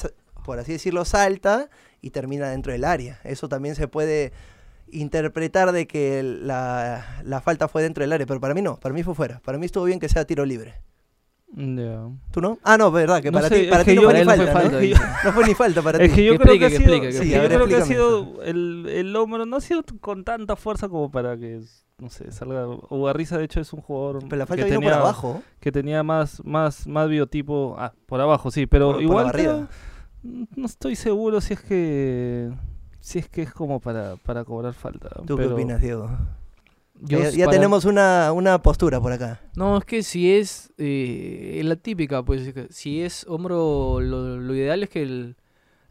por 0.45 0.57
así 0.59 0.71
decirlo, 0.71 1.05
salta 1.05 1.69
y 2.01 2.09
termina 2.11 2.49
dentro 2.49 2.71
del 2.71 2.83
área. 2.85 3.19
Eso 3.23 3.47
también 3.49 3.75
se 3.75 3.87
puede 3.87 4.31
interpretar 4.91 5.71
de 5.71 5.85
que 5.87 6.23
la, 6.23 7.21
la 7.23 7.41
falta 7.41 7.67
fue 7.67 7.83
dentro 7.83 8.01
del 8.03 8.11
área, 8.13 8.25
pero 8.25 8.39
para 8.39 8.53
mí 8.53 8.61
no, 8.61 8.79
para 8.79 8.93
mí 8.93 9.03
fue 9.03 9.13
fuera. 9.15 9.39
Para 9.43 9.57
mí 9.57 9.65
estuvo 9.65 9.83
bien 9.85 9.99
que 9.99 10.09
sea 10.09 10.25
tiro 10.25 10.45
libre. 10.45 10.75
Ya. 11.51 12.07
¿Tú 12.31 12.41
no? 12.41 12.59
Ah, 12.63 12.77
no, 12.77 12.91
verdad, 12.91 13.23
que 13.23 13.31
No 13.31 13.39
para 13.39 13.49
ti, 13.49 13.63
para 13.67 13.81
es 13.81 13.85
ti 13.87 13.91
que 13.91 13.95
no 13.95 14.01
yo- 14.03 14.09
fue 14.11 14.19
ni 14.19 14.25
falta, 14.25 14.43
fue 14.43 14.53
¿no? 14.53 14.59
falta, 14.61 14.77
dice. 14.79 15.01
No 15.23 15.31
fue 15.33 15.47
ni 15.47 15.53
falta 15.55 15.81
para 15.81 16.03
Es 16.03 16.09
ti. 16.11 16.15
que 16.15 16.25
yo 16.25 16.31
Que 16.33 16.37
creo 16.39 16.53
explique, 16.53 16.59
que 16.59 16.65
ha 16.65 16.69
que 16.69 16.77
sido, 16.77 16.93
explique, 16.93 17.07
que 17.07 17.11
sí, 17.11 17.17
explique. 17.33 17.41
yo 17.43 17.55
creo 17.55 17.67
que 17.67 17.75
ha 17.75 17.85
sido 17.85 18.43
el, 18.43 18.85
el 18.89 19.15
hombro, 19.15 19.45
no 19.45 19.57
ha 19.57 19.61
sido 19.61 19.83
con 19.99 20.23
tanta 20.23 20.55
fuerza 20.55 20.89
como 20.89 21.09
para 21.09 21.35
que, 21.37 21.59
no 21.97 22.09
sé, 22.11 22.31
salga. 22.31 22.67
Ugarriza 22.67 23.37
de 23.39 23.45
hecho 23.45 23.59
es 23.61 23.73
un 23.73 23.81
jugador 23.81 24.19
Pero 24.29 24.35
la 24.37 24.45
falta 24.45 24.63
que 24.63 24.69
vino 24.69 24.79
tenía, 24.79 24.93
por 24.93 25.01
abajo. 25.01 25.41
que 25.59 25.71
tenía 25.71 26.03
más, 26.03 26.39
más, 26.45 26.85
más 26.87 27.09
biotipo, 27.09 27.75
ah, 27.79 27.93
por 28.05 28.21
abajo 28.21 28.51
sí, 28.51 28.67
pero 28.67 28.93
Por- 28.93 28.93
por 28.93 29.01
la 29.01 29.03
igual. 29.03 29.67
No 30.23 30.65
estoy 30.65 30.95
seguro 30.95 31.41
si 31.41 31.53
es 31.53 31.61
que 31.61 32.51
si 32.99 33.19
es 33.19 33.29
que 33.29 33.41
es 33.43 33.53
como 33.53 33.79
para, 33.79 34.17
para 34.17 34.43
cobrar 34.43 34.73
falta. 34.73 35.09
¿Tú 35.25 35.35
pero- 35.37 35.49
qué 35.49 35.53
opinas, 35.53 35.81
Diego? 35.81 36.09
Yo 37.01 37.19
ya 37.19 37.29
ya 37.29 37.45
para- 37.45 37.55
tenemos 37.57 37.85
una, 37.85 38.33
una 38.33 38.61
postura 38.61 38.99
por 38.99 39.13
acá. 39.13 39.39
No, 39.55 39.77
es 39.77 39.85
que 39.85 40.03
si 40.03 40.33
es 40.33 40.73
eh, 40.77 41.61
la 41.63 41.77
típica, 41.77 42.23
pues 42.23 42.53
si 42.71 43.01
es 43.01 43.25
hombro, 43.29 44.01
lo, 44.01 44.37
lo 44.37 44.53
ideal 44.53 44.83
es 44.83 44.89
que 44.89 45.01
el- 45.03 45.37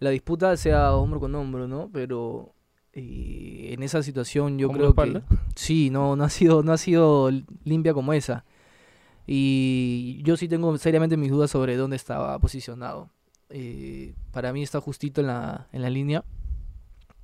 la 0.01 0.11
disputa 0.11 0.55
sea 0.59 0.93
hombro 0.95 1.19
con 1.19 1.35
hombro, 1.35 1.67
¿no? 1.67 1.89
Pero 1.91 2.53
eh, 2.93 3.71
en 3.73 3.83
esa 3.83 4.03
situación 4.03 4.59
yo 4.59 4.69
¿Hombro, 4.69 4.95
creo 4.95 5.15
que 5.15 5.23
sí, 5.55 5.89
no, 5.89 6.15
no 6.15 6.25
ha 6.25 6.29
sido, 6.31 6.63
no 6.63 6.73
ha 6.73 6.79
sido 6.79 7.31
limpia 7.65 7.95
como 7.95 8.13
esa. 8.13 8.45
Y 9.27 10.21
yo 10.25 10.37
sí 10.37 10.47
tengo 10.49 10.77
seriamente 10.79 11.17
mis 11.17 11.31
dudas 11.31 11.51
sobre 11.51 11.77
dónde 11.77 11.97
estaba 11.97 12.39
posicionado. 12.39 13.11
Eh, 13.51 14.15
para 14.33 14.53
mí 14.53 14.63
está 14.63 14.81
justito 14.81 15.21
en 15.21 15.29
la, 15.29 15.69
en 15.73 15.83
la 15.83 15.91
línea 15.91 16.25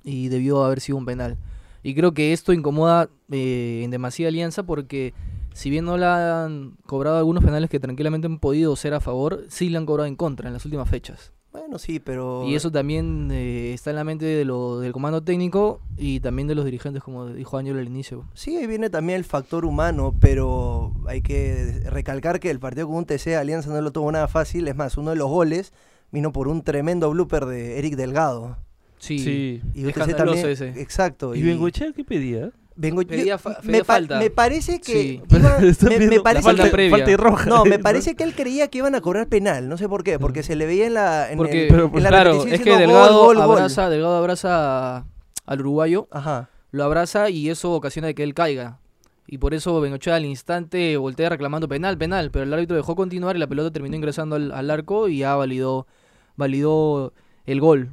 y 0.03 0.29
debió 0.29 0.63
haber 0.63 0.79
sido 0.81 0.97
un 0.97 1.05
penal. 1.05 1.37
Y 1.83 1.93
creo 1.93 2.13
que 2.13 2.33
esto 2.33 2.53
incomoda 2.53 3.09
eh, 3.31 3.81
en 3.83 3.91
demasía 3.91 4.27
a 4.27 4.29
Alianza 4.29 4.63
porque 4.63 5.13
si 5.53 5.69
bien 5.69 5.85
no 5.85 5.97
le 5.97 6.05
han 6.05 6.77
cobrado 6.85 7.17
algunos 7.17 7.43
penales 7.43 7.69
que 7.69 7.79
tranquilamente 7.79 8.27
han 8.27 8.39
podido 8.39 8.75
ser 8.75 8.93
a 8.93 8.99
favor, 8.99 9.45
sí 9.49 9.69
le 9.69 9.77
han 9.77 9.85
cobrado 9.85 10.07
en 10.07 10.15
contra 10.15 10.47
en 10.47 10.53
las 10.53 10.65
últimas 10.65 10.89
fechas. 10.89 11.31
Bueno, 11.51 11.79
sí, 11.79 12.01
pero... 12.01 12.43
Y 12.45 12.55
eso 12.55 12.69
también 12.69 13.29
eh, 13.31 13.73
está 13.73 13.91
en 13.91 13.95
la 13.95 14.03
mente 14.03 14.25
de 14.25 14.43
lo, 14.43 14.79
del 14.79 14.91
comando 14.91 15.23
técnico 15.23 15.79
y 15.95 16.19
también 16.19 16.49
de 16.49 16.55
los 16.55 16.65
dirigentes, 16.65 17.01
como 17.01 17.27
dijo 17.27 17.57
Ángel 17.57 17.77
al 17.77 17.87
inicio. 17.87 18.25
Sí, 18.33 18.57
ahí 18.57 18.67
viene 18.67 18.89
también 18.89 19.17
el 19.17 19.23
factor 19.23 19.63
humano, 19.63 20.13
pero 20.19 20.91
hay 21.07 21.21
que 21.21 21.83
recalcar 21.85 22.41
que 22.41 22.49
el 22.49 22.59
partido 22.59 22.87
con 22.87 22.97
un 22.97 23.05
TC 23.05 23.37
Alianza 23.37 23.69
no 23.69 23.79
lo 23.79 23.91
tuvo 23.91 24.11
nada 24.11 24.27
fácil. 24.27 24.67
Es 24.67 24.75
más, 24.75 24.97
uno 24.97 25.11
de 25.11 25.15
los 25.15 25.29
goles 25.29 25.71
vino 26.15 26.31
por 26.31 26.47
un 26.47 26.63
tremendo 26.63 27.09
blooper 27.11 27.45
de 27.45 27.77
Eric 27.77 27.95
Delgado. 27.95 28.57
Sí, 28.97 29.19
Sí. 29.19 29.61
Y 29.75 29.85
UTC 29.85 30.15
también, 30.15 30.47
ese. 30.47 30.69
Exacto. 30.81 31.35
¿Y 31.35 31.43
Bengochea 31.43 31.91
qué 31.93 32.03
pedía? 32.03 32.49
Vengo, 32.77 33.01
yo- 33.03 33.07
Pedía 33.09 33.37
fa- 33.37 33.59
me, 33.63 33.79
pa- 33.79 33.85
falta. 33.85 34.19
me 34.19 34.29
parece 34.29 34.79
que 34.81 34.91
Sí. 34.91 35.21
iba- 35.29 35.57
me, 35.99 36.07
me 36.07 36.19
parece 36.21 36.43
falta 36.43 36.63
que- 36.65 36.69
previa. 36.71 36.97
falta 36.97 37.11
y 37.11 37.15
roja. 37.15 37.49
no, 37.49 37.63
me 37.65 37.79
parece 37.79 38.15
que 38.15 38.23
él 38.23 38.33
creía 38.33 38.67
que 38.69 38.79
iban 38.79 38.95
a 38.95 39.01
cobrar 39.01 39.27
penal, 39.27 39.69
no 39.69 39.77
sé 39.77 39.87
por 39.87 40.03
qué, 40.03 40.17
porque 40.19 40.43
se 40.43 40.55
le 40.55 40.65
veía 40.65 40.87
en 40.87 40.93
la 40.95 41.31
en 41.31 41.37
Porque, 41.37 41.63
el- 41.63 41.67
pero, 41.69 41.91
en 41.93 42.03
la 42.03 42.09
claro, 42.09 42.45
es 42.45 42.59
que 42.61 42.77
Delgado, 42.77 43.19
gol, 43.25 43.35
gol, 43.37 43.45
gol. 43.45 43.57
abraza, 43.57 43.89
Delgado 43.89 44.17
abraza 44.17 44.97
a- 44.97 45.05
al 45.45 45.59
uruguayo, 45.61 46.07
Ajá. 46.11 46.49
lo 46.71 46.83
abraza 46.83 47.29
y 47.29 47.49
eso 47.49 47.71
ocasiona 47.73 48.13
que 48.13 48.23
él 48.23 48.33
caiga. 48.33 48.79
Y 49.27 49.37
por 49.37 49.53
eso 49.53 49.79
Bengochea 49.79 50.15
al 50.15 50.25
instante 50.25 50.97
voltea 50.97 51.29
reclamando 51.29 51.67
penal, 51.69 51.97
penal, 51.97 52.29
pero 52.29 52.43
el 52.43 52.53
árbitro 52.53 52.75
dejó 52.75 52.95
continuar 52.95 53.35
y 53.35 53.39
la 53.39 53.47
pelota 53.47 53.71
terminó 53.71 53.95
ingresando 53.95 54.35
al, 54.35 54.51
al 54.51 54.69
arco 54.69 55.07
y 55.07 55.19
ya 55.19 55.35
validó, 55.35 55.87
validó 56.35 57.13
el 57.45 57.59
gol. 57.61 57.91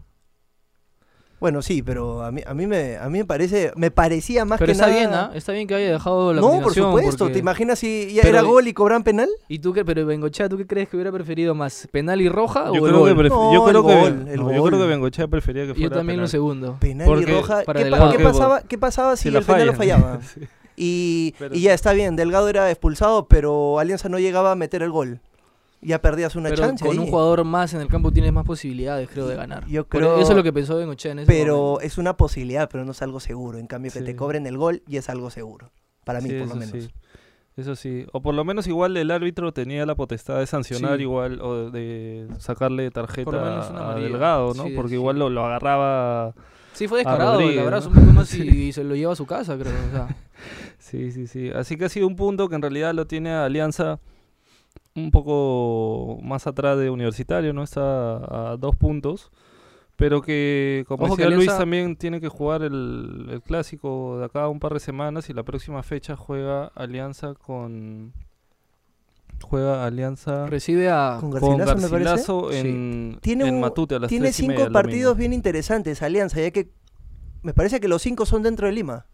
Bueno, 1.41 1.61
sí, 1.61 1.83
pero 1.83 2.23
a 2.23 2.31
mí, 2.31 2.41
a 2.47 2.55
mí 2.55 2.69
me 2.69 2.97
a 2.99 3.09
mí 3.09 3.19
me 3.19 3.25
parece 3.25 3.73
me 3.75 3.91
parecía 3.91 4.45
más 4.45 4.61
pero 4.61 4.67
que 4.69 4.73
está 4.75 4.87
nada 4.87 4.97
bien, 4.97 5.11
¿ah? 5.13 5.31
Está 5.35 5.51
bien 5.51 5.67
que 5.67 5.75
haya 5.75 5.91
dejado 5.91 6.33
la 6.33 6.41
No, 6.41 6.61
por 6.63 6.73
supuesto, 6.73 7.19
porque- 7.25 7.33
¿te 7.33 7.39
imaginas 7.41 7.81
si 7.81 8.13
ya 8.15 8.23
Pero- 8.23 8.39
era 8.39 8.47
gol 8.47 8.69
y 8.69 8.73
cobran 8.73 9.03
penal? 9.03 9.29
¿Y 9.49 9.59
tú 9.59 9.73
qué? 9.73 9.85
Pero 9.85 10.07
Bengochea, 10.07 10.49
¿tú 10.49 10.57
qué 10.57 10.69
crees 10.69 10.89
que 10.89 10.95
hubiera 10.97 11.11
preferido 11.11 11.53
más? 11.57 11.89
¿Penal 11.91 12.21
y 12.21 12.29
roja 12.29 12.67
Yo 12.67 12.81
o 12.81 12.87
creo, 12.87 13.05
que 13.07 13.13
gol? 13.15 13.17
pref- 13.27 13.29
No, 13.31 13.53
yo, 13.55 13.65
creo 13.65 13.81
el 13.81 13.87
que, 13.89 14.01
gol, 14.01 14.29
el 14.29 14.41
no, 14.41 14.53
yo 14.55 14.63
creo 14.63 14.79
que 14.79 14.87
Bengochea 14.87 15.27
prefería 15.27 15.63
que 15.63 15.69
Yo 15.71 15.75
fuera 15.75 15.97
también 15.97 16.19
lo 16.19 16.23
penal. 16.23 16.29
segundo. 16.31 16.77
Penal 16.79 17.09
y 17.21 17.25
roja. 17.27 17.63
para 17.65 17.83
¿Qué, 17.83 17.91
pa- 17.91 17.97
Delgado- 17.97 18.17
qué 18.17 18.23
pasaba, 18.23 18.61
¿Qué 18.63 18.79
pasaba 18.79 19.17
si, 19.17 19.29
el 19.29 19.43
penal 19.43 19.67
lo 19.67 19.73
fallaba? 19.75 20.21
Y, 20.77 21.35
Pero 21.39 21.55
y 21.55 21.59
sí. 21.59 21.65
ya 21.65 21.75
está 21.75 21.93
bien, 21.93 22.17
Delgado 22.17 22.49
era 22.49 22.71
expulsado, 22.71 23.27
pero 23.27 23.79
Alianza 23.79 24.09
no 24.09 24.19
llegaba 24.19 24.53
a 24.53 24.55
meter 24.55 24.83
el 24.83 24.91
gol. 24.91 25.21
Ya 25.85 26.01
perdías 26.01 26.37
una 26.37 26.49
Pero 26.51 26.63
chance 26.63 26.85
con 26.85 26.93
ahí. 26.93 26.99
un 26.99 27.11
jugador 27.11 27.43
más 27.45 27.75
en 27.75 27.81
el 27.81 27.89
campo 27.89 28.13
tienes 28.13 28.33
más 28.33 28.45
posibilidades, 28.45 29.09
creo, 29.11 29.27
de 29.27 29.35
ganar. 29.35 29.67
Yo 29.67 29.89
creo- 29.89 30.19
eso 30.21 30.31
es 30.31 30.37
lo 30.37 30.43
que 30.45 30.53
pensó 30.53 30.77
Bengochea 30.77 31.11
en 31.13 31.19
ese 31.21 31.27
Pero 31.33 31.57
momento. 31.57 31.81
es 31.81 31.99
una 31.99 32.17
posibilidad, 32.17 32.69
pero 32.71 32.85
no 32.85 32.93
es 32.93 33.03
algo 33.03 33.19
seguro. 33.19 33.59
En 33.59 33.67
cambio, 33.67 33.91
que 33.93 33.99
Sí. 33.99 34.05
te 34.05 34.15
cobren 34.17 34.47
el 34.47 34.57
gol 34.57 34.83
y 34.87 34.97
es 34.97 35.09
algo 35.11 35.29
seguro. 35.31 35.73
Para 36.05 36.21
mí, 36.21 36.29
Sí, 36.31 36.39
por 36.39 36.49
lo 36.49 36.55
menos. 36.55 36.71
sí. 36.85 36.89
Eso 37.57 37.75
sí. 37.77 38.07
O 38.13 38.23
por 38.23 38.35
lo 38.35 38.45
menos 38.45 38.67
igual 38.67 38.97
el 38.97 39.11
árbitro 39.11 39.53
tenía 39.53 39.85
la 39.85 39.95
potestad 39.95 40.39
de 40.39 40.47
sancionar 40.47 40.97
Sí. 40.97 41.03
igual 41.03 41.41
o 41.43 41.71
de 41.71 42.27
sacarle 42.39 42.91
tarjeta 42.91 43.25
Por 43.25 43.35
lo 43.35 43.43
menos 43.45 43.69
una 43.71 43.91
a. 43.93 43.95
Delgado, 43.97 44.55
¿no? 44.55 44.65
Sí, 44.65 44.73
Porque 44.75 44.91
sí. 44.91 44.95
igual 44.95 45.19
lo, 45.19 45.29
lo 45.29 45.45
agarraba... 45.45 46.33
Sí, 46.73 46.89
fue 46.89 46.99
descarado, 47.01 47.33
Rodríguez, 47.35 47.57
el 47.59 47.63
abrazo 47.65 47.91
¿no? 47.91 47.99
un 48.01 48.07
poco 48.07 48.17
más 48.19 48.33
y, 48.35 48.37
Sí. 48.51 48.63
y 48.69 48.73
se 48.73 48.85
lo 48.85 48.95
lleva 48.95 49.13
a 49.13 49.17
su 49.17 49.27
casa, 49.27 49.59
creo. 49.59 49.73
O 49.89 49.91
sea, 49.91 50.09
Sí, 50.79 51.11
sí, 51.11 51.27
sí. 51.27 51.51
Así 51.51 51.77
que 51.77 51.85
ha 51.85 51.89
sido 51.91 52.07
un 52.07 52.17
punto 52.17 52.49
que 52.49 52.55
en 52.55 52.63
realidad 52.63 52.95
lo 52.95 53.07
tiene 53.07 53.33
Alianza 53.33 53.99
un 54.95 55.11
poco 55.11 56.19
más 56.23 56.47
atrás 56.47 56.79
de 56.79 56.91
Universitario, 56.91 57.53
¿no? 57.53 57.63
Está 57.63 58.51
a 58.53 58.57
dos 58.57 58.77
puntos. 58.77 59.31
Pero 59.97 60.23
que, 60.23 60.85
como 60.89 61.05
Ojo 61.05 61.17
que 61.17 61.23
decía 61.25 61.37
Luis, 61.37 61.49
Alianza- 61.49 61.59
también 61.59 61.97
tiene 61.97 62.21
que 62.21 62.29
jugar 62.29 62.63
el, 62.63 63.27
el 63.31 63.43
clásico 63.43 64.19
de 64.19 64.25
acá 64.25 64.49
un 64.49 64.59
par 64.59 64.73
de 64.75 64.81
semanas 64.81 65.29
y 65.31 65.35
la 65.35 65.43
próxima 65.43 65.83
fecha 65.83 66.17
juega 66.17 66.67
Alianza 66.75 67.35
con... 67.35 68.13
Juega 69.43 69.85
Alianza 69.85 70.47
recibe 70.47 70.89
a... 70.91 71.19
Con 71.21 71.31
con 71.33 71.59
Garcilaso, 71.59 72.49
me 72.49 72.53
Sí. 72.53 72.59
en, 72.69 73.19
Tiene, 73.21 73.49
en 73.49 73.55
un- 73.57 73.61
Matute 73.61 73.97
a 73.97 73.99
las 73.99 74.09
tiene 74.09 74.27
tres 74.27 74.41
y 74.41 74.49
media 74.49 74.61
cinco 74.65 74.73
partidos 74.73 75.17
bien 75.17 75.33
interesantes, 75.33 76.01
Alianza, 76.03 76.41
ya 76.41 76.51
que 76.53 76.71
me 77.43 77.53
parece 77.53 77.81
que 77.81 77.89
los 77.89 78.01
cinco 78.03 78.25
son 78.25 78.43
dentro 78.43 78.67
de 78.67 78.73
Lima. 78.73 79.07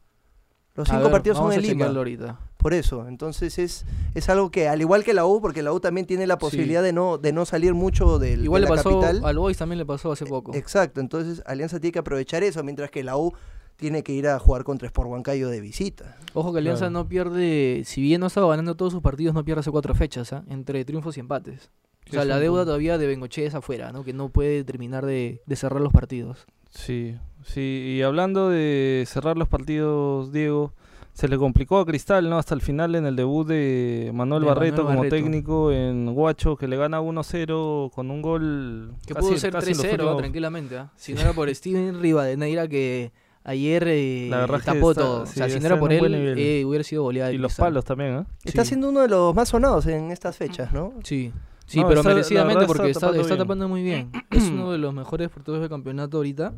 Los 0.75 0.89
a 0.89 0.93
cinco 0.93 1.05
ver, 1.05 1.13
partidos 1.13 1.39
son 1.39 1.53
en 1.53 1.63
Lima. 1.63 1.87
ahorita. 1.87 2.39
Por 2.69 2.75
eso, 2.75 3.09
entonces 3.09 3.59
es, 3.59 3.87
es 4.15 4.29
algo 4.29 4.51
que, 4.51 4.69
al 4.69 4.83
igual 4.83 5.03
que 5.03 5.15
la 5.15 5.25
U, 5.25 5.41
porque 5.41 5.63
la 5.63 5.73
U 5.73 5.81
también 5.81 6.07
tiene 6.07 6.27
la 6.27 6.35
Sí. 6.35 6.41
posibilidad 6.41 6.83
de, 6.83 6.93
no, 6.93 7.17
de 7.17 7.33
no 7.33 7.47
salir 7.47 7.73
mucho 7.73 8.19
del, 8.19 8.45
Igual 8.45 8.61
de 8.61 8.69
le 8.69 8.77
la 8.77 8.83
pasó, 8.83 9.01
capital. 9.01 9.25
al 9.25 9.39
Boys 9.39 9.57
también 9.57 9.79
le 9.79 9.87
pasó 9.87 10.13
hace 10.13 10.27
poco. 10.27 10.55
Exacto, 10.55 11.01
entonces 11.01 11.43
Alianza 11.47 11.81
tiene 11.81 11.93
que 11.93 11.99
aprovechar 12.01 12.45
eso, 12.45 12.63
mientras 12.63 12.91
que 12.91 13.03
la 13.03 13.17
U 13.17 13.33
tiene 13.77 14.03
que 14.03 14.13
ir 14.13 14.29
a 14.29 14.39
jugar 14.39 14.65
contra 14.65 14.85
Sport 14.87 15.09
Huancayo 15.09 15.49
de 15.49 15.63
visita. 15.63 16.19
Ojo 16.35 16.53
que 16.53 16.59
Alianza 16.59 16.81
Claro. 16.89 16.91
no 16.93 17.09
pierde, 17.09 17.85
si 17.87 18.03
bien 18.03 18.21
no 18.21 18.27
ha 18.27 18.29
estado 18.29 18.49
ganando 18.49 18.75
todos 18.77 18.93
sus 18.93 19.01
partidos, 19.01 19.35
no 19.35 19.47
pierde 19.47 19.61
hace 19.61 19.71
cuatro 19.71 19.95
fechas, 19.95 20.35
¿ah? 20.35 20.45
entre 20.51 20.85
triunfos 20.85 21.17
y 21.17 21.21
empates. 21.21 21.71
O 22.09 22.11
sea, 22.13 22.27
la 22.27 22.39
deuda 22.39 22.67
todavía 22.67 22.99
de 22.99 23.07
Bengoche 23.07 23.47
es 23.47 23.55
afuera, 23.55 23.93
¿no? 23.93 24.05
Que 24.05 24.13
no 24.13 24.29
puede 24.29 24.63
terminar 24.65 25.07
de, 25.07 25.41
de 25.47 25.57
cerrar 25.57 25.81
los 25.81 25.93
partidos. 25.95 26.45
Sí, 26.71 27.17
sí, 27.47 27.97
y 27.97 28.03
hablando 28.03 28.51
de 28.51 29.05
cerrar 29.07 29.39
los 29.39 29.49
partidos, 29.49 30.33
Diego, 30.33 30.75
se 31.19 31.27
le 31.27 31.37
complicó 31.37 31.79
a 31.81 31.85
Cristal, 31.85 32.31
¿no? 32.31 32.39
Hasta 32.39 32.55
el 32.55 32.61
final 32.61 32.95
en 32.95 33.05
el 33.05 33.17
debut 33.17 33.45
de 33.49 34.13
Manuel 34.15 34.43
De 34.43 34.47
Barreto 34.49 34.77
Manuel 34.85 34.87
como 34.87 34.99
Barreto. 34.99 35.17
técnico 35.17 35.73
en 35.73 36.15
Guacho, 36.15 36.57
que 36.57 36.69
le 36.69 36.77
gana 36.77 37.01
1-0 37.01 37.91
con 37.93 38.13
un 38.13 38.23
gol 38.23 38.95
Que 39.05 39.15
casi- 39.15 39.27
pudo 39.27 39.37
ser 39.39 39.51
casi 39.53 39.73
en 39.73 39.77
los 39.79 39.85
3-0 39.85 39.93
últimos- 40.05 40.19
tranquilamente, 40.19 40.79
¿ah? 40.79 40.93
Si 40.95 41.15
no 41.15 41.21
era 41.23 41.33
por 41.33 41.53
Steven 41.53 42.01
Rivadeneira 42.01 42.69
que 42.69 43.11
ayer 43.43 43.85
eh, 43.89 44.31
tapó 44.65 44.93
está- 44.93 45.03
todo. 45.03 45.27
sí, 45.27 45.33
o 45.33 45.35
sea, 45.35 45.51
si 45.51 45.59
no 45.59 45.67
era 45.67 45.81
por 45.81 45.93
él, 45.93 46.15
eh, 46.39 46.65
hubiera 46.65 46.85
sido 46.85 47.03
goleada. 47.03 47.33
Y 47.33 47.39
los 47.39 47.57
palos 47.57 47.85
también, 47.85 48.19
¿eh? 48.19 48.25
Está 48.45 48.63
Sí. 48.63 48.69
siendo 48.69 48.89
uno 48.91 49.01
de 49.01 49.09
los 49.09 49.35
más 49.35 49.49
sonados 49.49 49.87
en 49.87 50.13
estas 50.13 50.37
fechas, 50.37 50.73
¿no? 50.73 50.93
Sí, 51.03 51.33
sí, 51.67 51.81
No, 51.81 51.89
pero 51.89 51.99
está- 52.01 52.11
merecidamente 52.11 52.65
porque 52.67 52.91
está 52.91 53.01
tapando 53.01 53.21
está 53.23 53.35
bien. 53.35 53.45
tapando 53.45 53.69
muy 53.69 53.83
bien. 53.83 54.13
es 54.31 54.51
uno 54.51 54.71
de 54.71 54.79
los 54.79 54.95
mejores 54.95 55.31
porteros 55.31 55.59
del 55.61 55.69
campeonato 55.69 56.19
ahorita. 56.19 56.55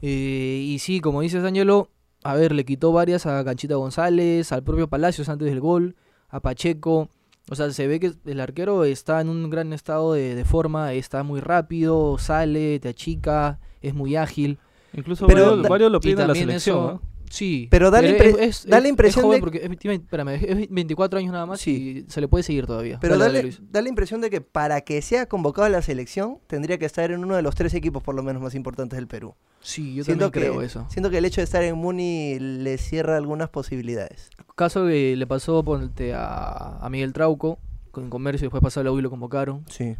Eh, 0.00 0.62
y 0.68 0.78
sí, 0.78 1.00
como 1.00 1.20
dices, 1.20 1.44
Ángelo, 1.44 1.90
a 2.24 2.34
ver, 2.34 2.52
le 2.52 2.64
quitó 2.64 2.90
varias 2.92 3.26
a 3.26 3.44
Canchita 3.44 3.76
González, 3.76 4.50
al 4.50 4.62
propio 4.64 4.88
Palacios 4.88 5.28
antes 5.28 5.48
del 5.48 5.60
gol, 5.60 5.94
a 6.28 6.40
Pacheco. 6.40 7.08
O 7.50 7.54
sea, 7.54 7.70
se 7.70 7.86
ve 7.86 8.00
que 8.00 8.12
el 8.24 8.40
arquero 8.40 8.84
está 8.84 9.20
en 9.20 9.28
un 9.28 9.50
gran 9.50 9.72
estado 9.74 10.14
de, 10.14 10.34
de 10.34 10.44
forma, 10.44 10.94
está 10.94 11.22
muy 11.22 11.40
rápido, 11.40 12.16
sale, 12.18 12.80
te 12.80 12.88
achica, 12.88 13.60
es 13.82 13.94
muy 13.94 14.16
ágil. 14.16 14.58
Incluso 14.94 15.26
Pero 15.26 15.60
varios, 15.62 15.92
lo 15.92 16.00
piden 16.00 16.20
en 16.22 16.28
la 16.28 16.34
selección, 16.34 16.76
eso- 16.78 16.92
¿no? 16.92 17.13
Sí. 17.34 17.66
Pero 17.70 17.90
da 17.90 18.00
la 18.00 18.08
es- 18.08 18.14
impre- 18.14 18.38
es- 18.40 18.64
da 18.64 18.78
la 18.78 18.84
es- 18.86 18.90
impresión 18.90 19.28
de- 19.30 19.38
porque 19.40 19.58
es, 19.64 19.78
tiene- 19.78 19.96
espérame, 19.96 20.28
es 20.40 20.68
24 20.70 21.18
años 21.18 21.32
nada 21.32 21.46
más 21.46 21.60
Sí. 21.60 22.04
y 22.06 22.10
se 22.10 22.20
le 22.20 22.28
puede 22.28 22.44
seguir 22.44 22.66
todavía. 22.66 22.98
Pero 23.00 23.18
Dale, 23.18 23.42
dale, 23.42 23.56
da 23.70 23.82
la 23.82 23.88
impresión 23.88 24.20
de 24.20 24.30
que 24.30 24.40
para 24.40 24.82
que 24.82 25.02
sea 25.02 25.26
convocado 25.26 25.66
a 25.66 25.68
la 25.68 25.82
selección, 25.82 26.38
tendría 26.46 26.78
que 26.78 26.84
estar 26.86 27.10
en 27.10 27.24
uno 27.24 27.34
de 27.34 27.42
los 27.42 27.54
tres 27.56 27.74
equipos 27.74 28.02
por 28.04 28.14
lo 28.14 28.22
menos 28.22 28.40
más 28.40 28.54
importantes 28.54 28.96
del 28.96 29.08
Perú. 29.08 29.34
Sí, 29.60 29.94
yo 29.94 30.04
siento 30.04 30.30
también 30.30 30.50
creo 30.50 30.60
que, 30.60 30.66
eso. 30.66 30.86
Siento 30.90 31.10
que 31.10 31.18
el 31.18 31.24
hecho 31.24 31.40
de 31.40 31.44
estar 31.44 31.62
en 31.64 31.74
Muni 31.76 32.38
le 32.38 32.78
cierra 32.78 33.16
algunas 33.16 33.48
posibilidades. 33.48 34.30
Caso 34.54 34.86
que 34.86 35.16
le 35.16 35.26
pasó 35.26 35.64
ponte, 35.64 36.14
a, 36.14 36.78
a 36.80 36.88
Miguel 36.90 37.12
Trauco 37.12 37.58
con 37.90 38.10
comercio, 38.10 38.46
después 38.46 38.62
pasó 38.62 38.80
a 38.80 38.84
la 38.84 38.92
U 38.92 38.98
y 38.98 39.02
lo 39.02 39.10
convocaron. 39.10 39.64
Sí. 39.68 39.96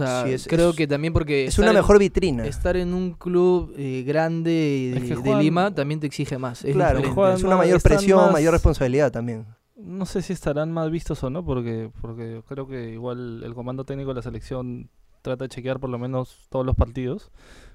O 0.00 0.06
sea, 0.06 0.24
Sí, 0.24 0.32
es- 0.32 0.46
creo 0.46 0.70
es- 0.70 0.76
que 0.76 0.86
también 0.86 1.12
porque 1.12 1.44
Es 1.44 1.50
estar 1.50 1.64
una 1.64 1.70
en- 1.72 1.76
mejor 1.76 1.98
vitrina. 1.98 2.44
estar 2.46 2.76
en 2.76 2.94
un 2.94 3.12
club 3.12 3.72
eh, 3.76 4.04
grande 4.06 4.50
de, 4.50 4.96
Es 4.96 5.02
que 5.02 5.08
de 5.10 5.16
juegan- 5.16 5.42
Lima 5.42 5.74
también 5.74 6.00
te 6.00 6.06
exige 6.06 6.38
más. 6.38 6.64
Es 6.64 6.74
claro, 6.74 7.00
una 7.44 7.56
mayor 7.56 7.80
presión, 7.82 8.18
más- 8.18 8.32
mayor 8.32 8.52
responsabilidad 8.52 9.10
también. 9.12 9.46
No 9.76 10.06
sé 10.06 10.22
si 10.22 10.32
estarán 10.32 10.72
más 10.72 10.90
vistos 10.90 11.22
o 11.22 11.30
no, 11.30 11.44
porque, 11.44 11.90
porque 12.00 12.42
creo 12.48 12.66
que 12.66 12.90
igual 12.92 13.42
el 13.44 13.54
comando 13.54 13.84
técnico 13.84 14.10
de 14.10 14.14
la 14.16 14.22
selección 14.22 14.88
trata 15.22 15.44
de 15.44 15.48
chequear 15.48 15.80
por 15.80 15.90
lo 15.90 15.98
menos 15.98 16.46
todos 16.50 16.64
los 16.64 16.74
partidos, 16.76 17.30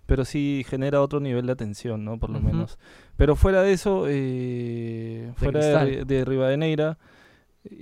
pero 0.06 0.26
sí 0.26 0.66
genera 0.68 1.02
otro 1.02 1.20
nivel 1.20 1.46
de 1.46 1.52
atención, 1.52 2.04
¿no? 2.06 2.18
Por 2.18 2.30
lo 2.30 2.40
menos. 2.40 2.80
Pero 3.18 3.36
fuera 3.36 3.62
de 3.62 3.74
eso, 3.74 4.06
eh, 4.08 5.32
fuera 5.36 5.84
de, 5.86 6.06
de 6.06 6.26
Rivadeneira, 6.26 6.98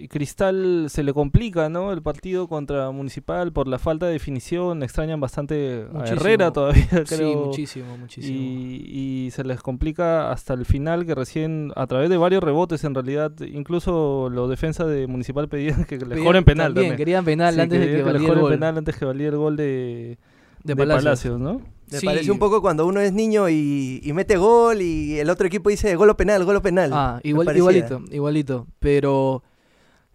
Cristal 0.10 0.88
se 0.90 1.04
le 1.04 1.14
complica, 1.14 1.70
¿no? 1.70 1.94
El 1.94 2.02
partido 2.02 2.48
contra 2.48 2.92
Municipal 2.92 3.54
por 3.54 3.68
la 3.68 3.80
falta 3.80 4.08
de 4.08 4.14
definición, 4.14 4.84
extrañan 4.84 5.20
bastante 5.22 5.86
a 5.90 5.94
Muchísimo. 5.94 6.20
Herrera 6.22 6.52
todavía, 6.52 6.84
Sí, 7.06 7.16
creo. 7.16 7.46
muchísimo, 7.46 7.98
muchísimo. 7.98 8.38
Y, 8.38 9.26
y 9.28 9.32
se 9.32 9.44
les 9.44 9.62
complica 9.62 10.32
hasta 10.32 10.54
el 10.54 10.66
final, 10.66 11.06
que 11.06 11.16
recién, 11.16 11.72
a 11.76 11.88
través 11.88 12.10
de 12.10 12.18
varios 12.18 12.44
rebotes, 12.44 12.84
en 12.84 12.94
realidad, 12.94 13.32
incluso 13.42 14.30
los 14.30 14.50
defensas 14.50 14.88
de 14.88 15.08
Municipal 15.08 15.48
pedían 15.48 15.86
que 15.86 15.98
le 15.98 16.22
cobren 16.24 16.44
penal 16.44 16.68
también, 16.74 16.74
también. 16.74 16.98
querían 16.98 17.24
penal 17.26 17.54
Sí, 17.56 17.62
antes 17.62 17.80
de 17.80 17.86
querían 17.86 18.06
que 18.06 18.12
valiera 18.12 18.34
el 18.34 18.40
gol 18.42 18.52
penal 18.52 18.78
antes 18.78 18.96
que 18.98 19.06
valía 19.06 19.28
el 19.30 19.38
gol 19.38 19.56
de, 19.56 19.64
de 19.64 20.18
de 20.64 20.76
Palacios. 20.76 21.04
Palacios, 21.04 21.40
¿no? 21.40 21.62
Me 21.92 21.98
Sí. 22.00 22.06
parece 22.06 22.30
un 22.32 22.38
poco 22.38 22.62
cuando 22.62 22.86
uno 22.86 23.00
es 23.00 23.14
niño 23.14 23.50
y, 23.50 24.00
y 24.04 24.14
mete 24.14 24.38
gol 24.38 24.80
y 24.82 25.18
el 25.20 25.30
otro 25.30 25.48
equipo 25.48 25.70
dice 25.70 25.96
gol 25.96 26.10
o 26.12 26.18
penal, 26.18 26.44
gol 26.46 26.58
o 26.58 26.62
penal. 26.62 26.92
Ah, 26.94 27.20
igual, 27.24 27.56
igualito, 27.58 28.02
igualito. 28.12 28.68
Pero 28.78 29.42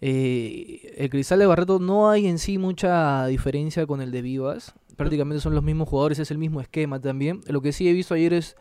eh, 0.06 0.94
el 0.98 1.08
Cristal 1.08 1.38
de 1.38 1.46
Barreto 1.46 1.78
no 1.78 2.10
hay 2.10 2.26
en 2.26 2.38
sí 2.38 2.58
mucha 2.58 3.26
diferencia 3.26 3.86
con 3.86 4.02
el 4.02 4.10
de 4.10 4.20
Vivas. 4.20 4.74
Prácticamente 4.96 5.40
son 5.40 5.54
los 5.54 5.64
mismos 5.64 5.88
jugadores, 5.88 6.18
es 6.18 6.30
el 6.30 6.36
mismo 6.36 6.60
esquema 6.60 7.00
también. 7.00 7.40
Lo 7.46 7.62
que 7.62 7.72
sí 7.72 7.88
he 7.88 7.92
visto 7.94 8.12
ayer 8.12 8.34
es. 8.34 8.54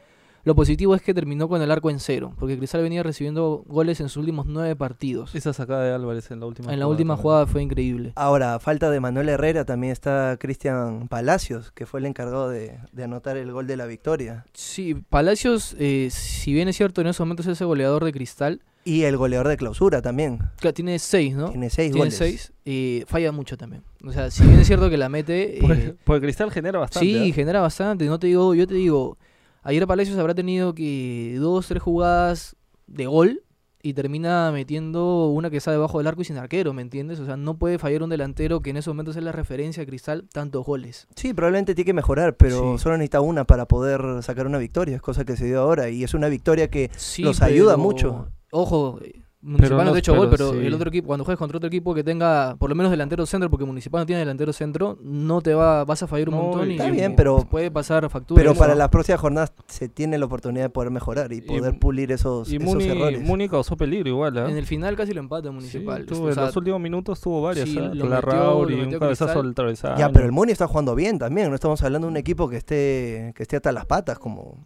Lo 0.46 0.56
positivo 0.56 0.94
es 0.96 1.02
que 1.02 1.14
terminó 1.14 1.48
con 1.48 1.62
el 1.62 1.72
arco 1.72 1.90
en 1.90 2.00
cero, 2.00 2.34
porque 2.38 2.58
Cristal 2.58 2.82
venía 2.82 3.02
recibiendo 3.04 3.64
goles 3.66 4.00
en 4.02 4.08
sus 4.10 4.18
últimos 4.18 4.46
nueve 4.46 4.76
partidos. 4.76 5.36
Esa 5.36 5.54
sacada 5.54 5.84
de 5.86 5.94
Álvarez 5.94 6.32
en 6.32 6.40
la 6.42 6.46
última 6.46 6.74
En 6.74 6.80
la 6.80 6.88
última 6.88 7.14
también. 7.14 7.22
jugada 7.24 7.46
fue 7.48 7.62
increíble. 7.62 8.12
Ahora, 8.16 8.56
a 8.56 8.60
falta 8.60 8.90
de 8.90 9.00
Manuel 9.00 9.30
Herrera, 9.30 9.64
también 9.66 9.92
está 9.94 10.36
Cristian 10.40 11.08
Palacios, 11.10 11.72
que 11.72 11.86
fue 11.86 12.02
el 12.02 12.06
encargado 12.08 12.50
de, 12.50 12.78
de 12.92 13.04
anotar 13.06 13.38
el 13.38 13.52
gol 13.54 13.68
de 13.68 13.78
la 13.78 13.86
victoria. 13.86 14.46
Sí, 14.54 14.96
Palacios, 14.96 15.76
eh, 15.80 16.10
si 16.12 16.54
bien 16.54 16.68
es 16.70 16.76
cierto, 16.76 17.00
en 17.02 17.08
esos 17.08 17.26
momentos 17.26 17.48
es 17.48 17.60
el 17.62 17.68
goleador 17.68 18.04
de 18.04 18.12
Cristal, 18.12 18.62
Y 18.86 19.04
el 19.04 19.16
goleador 19.16 19.48
de 19.48 19.56
clausura 19.58 20.02
también. 20.02 20.40
que 20.60 20.74
tiene 20.74 21.00
seis, 21.00 21.36
¿no? 21.36 21.50
Tiene 21.50 21.70
seis 21.70 21.92
Tiene 21.92 22.00
goles. 22.00 22.16
seis, 22.18 22.52
y 22.66 23.04
falla 23.08 23.32
mucho 23.32 23.56
también. 23.58 23.82
O 24.06 24.12
sea, 24.12 24.30
si 24.30 24.44
bien 24.46 24.60
es 24.60 24.68
cierto 24.68 24.90
que 24.90 24.98
la 24.98 25.08
mete... 25.10 25.58
Porque, 25.62 25.74
eh, 25.86 25.96
porque 26.04 26.22
Cristal 26.26 26.52
genera 26.52 26.80
bastante. 26.80 27.06
Sí, 27.08 27.30
¿eh? 27.30 27.32
genera 27.32 27.62
bastante. 27.62 28.06
No 28.06 28.20
te 28.20 28.28
digo, 28.28 28.54
yo 28.54 28.68
te 28.68 28.74
digo, 28.74 29.18
ayer 29.64 29.88
Palacios 29.88 30.18
habrá 30.18 30.36
tenido 30.36 30.76
que 30.76 31.38
dos, 31.40 31.68
tres 31.68 31.82
jugadas 31.82 32.58
de 32.88 33.06
gol 33.06 33.44
y 33.86 33.94
termina 33.94 34.50
metiendo 34.54 35.28
una 35.30 35.50
que 35.50 35.58
está 35.58 35.72
debajo 35.72 35.98
del 35.98 36.08
arco 36.08 36.22
y 36.22 36.26
sin 36.26 36.38
arquero, 36.38 36.74
¿me 36.74 36.82
entiendes? 36.82 37.20
O 37.20 37.26
sea, 37.26 37.36
no 37.38 37.58
puede 37.58 37.78
fallar 37.80 38.04
un 38.04 38.10
delantero 38.10 38.62
que 38.62 38.70
en 38.70 38.78
esos 38.78 38.94
momentos 38.94 39.16
es 39.18 39.24
la 39.24 39.32
referencia 39.34 39.84
a 39.84 39.86
Cristal, 39.86 40.28
tantos 40.32 40.66
goles. 40.66 41.08
Sí, 41.18 41.34
probablemente 41.34 41.76
tiene 41.76 41.86
que 41.88 41.94
mejorar, 41.94 42.36
pero 42.38 42.78
Sí. 42.78 42.84
solo 42.84 42.98
necesita 42.98 43.20
una 43.22 43.44
para 43.46 43.66
poder 43.66 44.02
sacar 44.24 44.46
una 44.48 44.58
victoria, 44.58 44.96
es 44.98 45.02
cosa 45.02 45.26
que 45.26 45.36
se 45.38 45.46
dio 45.46 45.60
ahora. 45.60 45.90
Y 45.90 46.04
es 46.04 46.14
una 46.14 46.28
victoria 46.30 46.70
que 46.70 46.92
Sí, 46.96 47.24
Los 47.24 47.42
ayuda 47.42 47.74
pero, 47.74 47.84
mucho. 47.84 48.28
Ojo, 48.56 49.00
eh, 49.04 49.20
Municipal 49.46 49.78
no 49.80 49.84
no- 49.84 49.92
te 49.92 49.98
ha 49.98 50.00
hecho 50.00 50.16
gol, 50.16 50.30
pero 50.30 50.54
sí. 50.54 50.60
el 50.60 50.74
otro 50.74 50.88
equipo, 50.88 51.08
cuando 51.08 51.26
juegues 51.26 51.38
contra 51.38 51.58
otro 51.58 51.68
equipo 51.68 51.94
que 51.94 52.02
tenga 52.02 52.56
por 52.58 52.70
lo 52.70 52.76
menos 52.78 52.90
delantero 52.92 53.26
centro, 53.26 53.50
porque 53.50 53.66
Municipal 53.66 54.00
no 54.00 54.06
tiene 54.06 54.20
delantero 54.22 54.54
centro, 54.54 54.98
no 55.02 55.42
te 55.42 55.54
va, 55.54 55.84
vas 55.84 56.02
a 56.02 56.08
fallar 56.08 56.30
un 56.30 56.36
No, 56.36 56.44
montón 56.44 56.72
y 56.72 56.76
está 56.76 56.90
bien, 56.90 57.14
pero- 57.18 57.40
puede 57.52 57.70
pasar 57.70 58.10
factura. 58.10 58.42
Pero 58.42 58.56
para 58.56 58.74
las 58.74 58.88
próximas 58.88 59.20
jornadas 59.20 59.52
se 59.68 59.90
tiene 59.90 60.18
la 60.18 60.28
oportunidad 60.28 60.64
de 60.64 60.70
poder 60.70 60.92
mejorar 60.92 61.34
y 61.34 61.42
poder 61.42 61.74
Y- 61.74 61.78
pulir 61.78 62.14
esos, 62.14 62.50
Y 62.54 62.56
esos 62.56 62.66
Muni, 62.70 62.86
errores. 62.88 63.22
Muni 63.22 63.50
causó 63.50 63.76
peligro 63.76 64.08
igual, 64.08 64.38
¿ah? 64.38 64.50
En 64.50 64.56
el 64.56 64.66
final 64.66 64.96
casi 64.96 65.12
lo 65.14 65.20
empata 65.20 65.50
Sí, 65.50 65.54
Municipal. 65.56 66.06
tuvo- 66.06 66.28
O 66.28 66.30
en 66.30 66.36
los 66.38 66.56
últimos 66.56 66.80
minutos 66.80 67.20
tuvo 67.20 67.42
varias, 67.42 67.68
sí, 67.68 67.76
la 67.76 68.22
Raúl 68.22 68.72
y 68.72 68.80
un 68.80 68.98
cabezazo 68.98 69.42
al 69.42 69.54
travesaño. 69.54 69.98
Ya, 69.98 70.10
pero 70.10 70.24
el 70.26 70.32
Muni 70.32 70.54
está 70.54 70.68
jugando 70.68 70.96
bien 70.96 71.20
también. 71.20 71.50
No 71.50 71.56
estamos 71.56 71.84
hablando 71.84 72.08
de 72.08 72.12
un 72.12 72.18
equipo 72.18 72.48
que 72.48 72.56
esté, 72.56 73.34
que 73.36 73.44
esté 73.44 73.58
hasta 73.58 73.74
las 73.74 73.86
patas 73.88 74.20
como, 74.20 74.64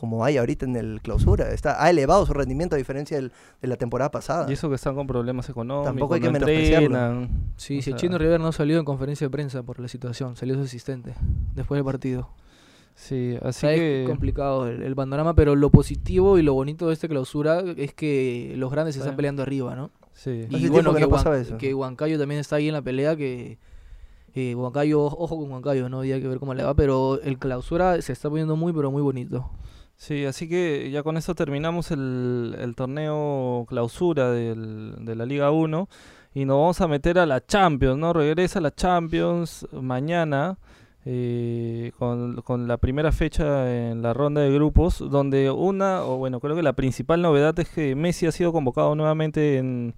como 0.00 0.24
hay 0.24 0.38
ahorita 0.38 0.64
en 0.64 0.76
el 0.76 1.00
clausura. 1.02 1.52
Está, 1.52 1.84
ha 1.84 1.90
elevado 1.90 2.24
su 2.24 2.32
rendimiento 2.32 2.74
a 2.74 2.78
diferencia 2.78 3.18
del- 3.18 3.32
de 3.60 3.68
la 3.68 3.76
temporada 3.76 4.10
pasada. 4.10 4.46
Y 4.48 4.54
eso 4.54 4.68
que 4.70 4.76
están 4.76 4.94
con 4.94 5.06
problemas 5.06 5.48
económicos. 5.50 5.84
Tampoco 5.86 6.14
hay 6.14 6.20
que 6.20 6.26
no 6.28 6.32
menospreciarlo. 6.32 7.28
Sí, 7.56 7.78
O 7.78 7.82
si 7.82 7.90
el 7.90 7.96
sea, 7.96 7.96
chino 7.96 8.16
Rivera 8.18 8.38
no 8.38 8.50
salió 8.52 8.78
en 8.78 8.84
conferencia 8.86 9.26
de 9.26 9.30
prensa 9.30 9.62
por 9.62 9.78
la 9.78 9.88
situación, 9.88 10.36
salió 10.36 10.54
su 10.54 10.62
asistente 10.62 11.14
después 11.54 11.76
del 11.78 11.84
partido. 11.84 12.28
Sí, 12.94 13.36
así 13.42 13.60
sea, 13.60 13.74
que. 13.74 14.02
es 14.02 14.08
complicado 14.08 14.66
el, 14.66 14.82
el 14.82 14.94
panorama, 14.96 15.34
pero 15.34 15.54
lo 15.56 15.70
positivo 15.70 16.38
y 16.38 16.42
lo 16.42 16.54
bonito 16.54 16.88
de 16.88 16.94
esta 16.94 17.06
clausura 17.08 17.62
es 17.76 17.94
que 17.94 18.54
los 18.56 18.70
grandes 18.70 18.94
se 18.94 19.00
están 19.00 19.16
peleando 19.16 19.42
arriba, 19.42 19.74
¿no? 19.76 19.90
Sí. 20.12 20.46
Y 20.50 20.68
bueno, 20.68 20.90
que 20.92 20.96
que, 20.96 21.00
no 21.02 21.08
Huan- 21.08 21.10
pasaba 21.18 21.38
eso. 21.38 21.56
que 21.56 21.72
Huancayo 21.72 22.18
también 22.18 22.40
está 22.40 22.56
ahí 22.56 22.68
en 22.68 22.74
la 22.74 22.82
pelea, 22.82 23.16
que 23.16 23.58
eh, 24.34 24.54
Huancayo, 24.54 25.02
ojo 25.02 25.38
con 25.38 25.50
Huancayo, 25.50 25.88
¿no? 25.88 26.04
Y 26.04 26.12
hay 26.12 26.20
que 26.20 26.28
ver 26.28 26.38
cómo 26.38 26.52
le 26.52 26.62
va, 26.62 26.74
pero 26.74 27.20
el 27.22 27.38
clausura 27.38 28.00
se 28.02 28.12
está 28.12 28.28
poniendo 28.28 28.54
muy, 28.56 28.72
pero 28.72 28.90
muy 28.90 29.02
bonito. 29.02 29.48
Sí, 30.02 30.24
así 30.24 30.48
que 30.48 30.90
ya 30.90 31.02
con 31.02 31.18
esto 31.18 31.34
terminamos 31.34 31.90
el, 31.90 32.56
el 32.58 32.74
torneo 32.74 33.66
clausura 33.68 34.30
del- 34.30 34.94
de 35.04 35.14
la 35.14 35.26
Liga 35.26 35.50
1 35.50 35.88
y 36.32 36.46
nos 36.46 36.56
vamos 36.56 36.80
a 36.80 36.88
meter 36.88 37.18
a 37.18 37.26
la 37.26 37.44
Champions, 37.44 37.98
¿no? 37.98 38.14
Regresa 38.14 38.62
la 38.62 38.74
Champions 38.74 39.66
mañana 39.72 40.56
eh, 41.04 41.92
con 41.98 42.66
la 42.66 42.78
primera 42.78 43.12
fecha 43.12 43.70
en 43.90 44.00
la 44.00 44.14
ronda 44.14 44.40
de 44.40 44.50
grupos, 44.52 44.98
donde 45.10 45.50
una, 45.50 46.02
o 46.04 46.16
bueno, 46.16 46.40
creo 46.40 46.56
que 46.56 46.62
la 46.62 46.72
principal 46.72 47.20
novedad 47.20 47.58
es 47.58 47.68
que 47.68 47.94
Messi 47.94 48.26
ha 48.26 48.32
sido 48.32 48.52
convocado 48.52 48.94
nuevamente 48.94 49.58
en, 49.58 49.94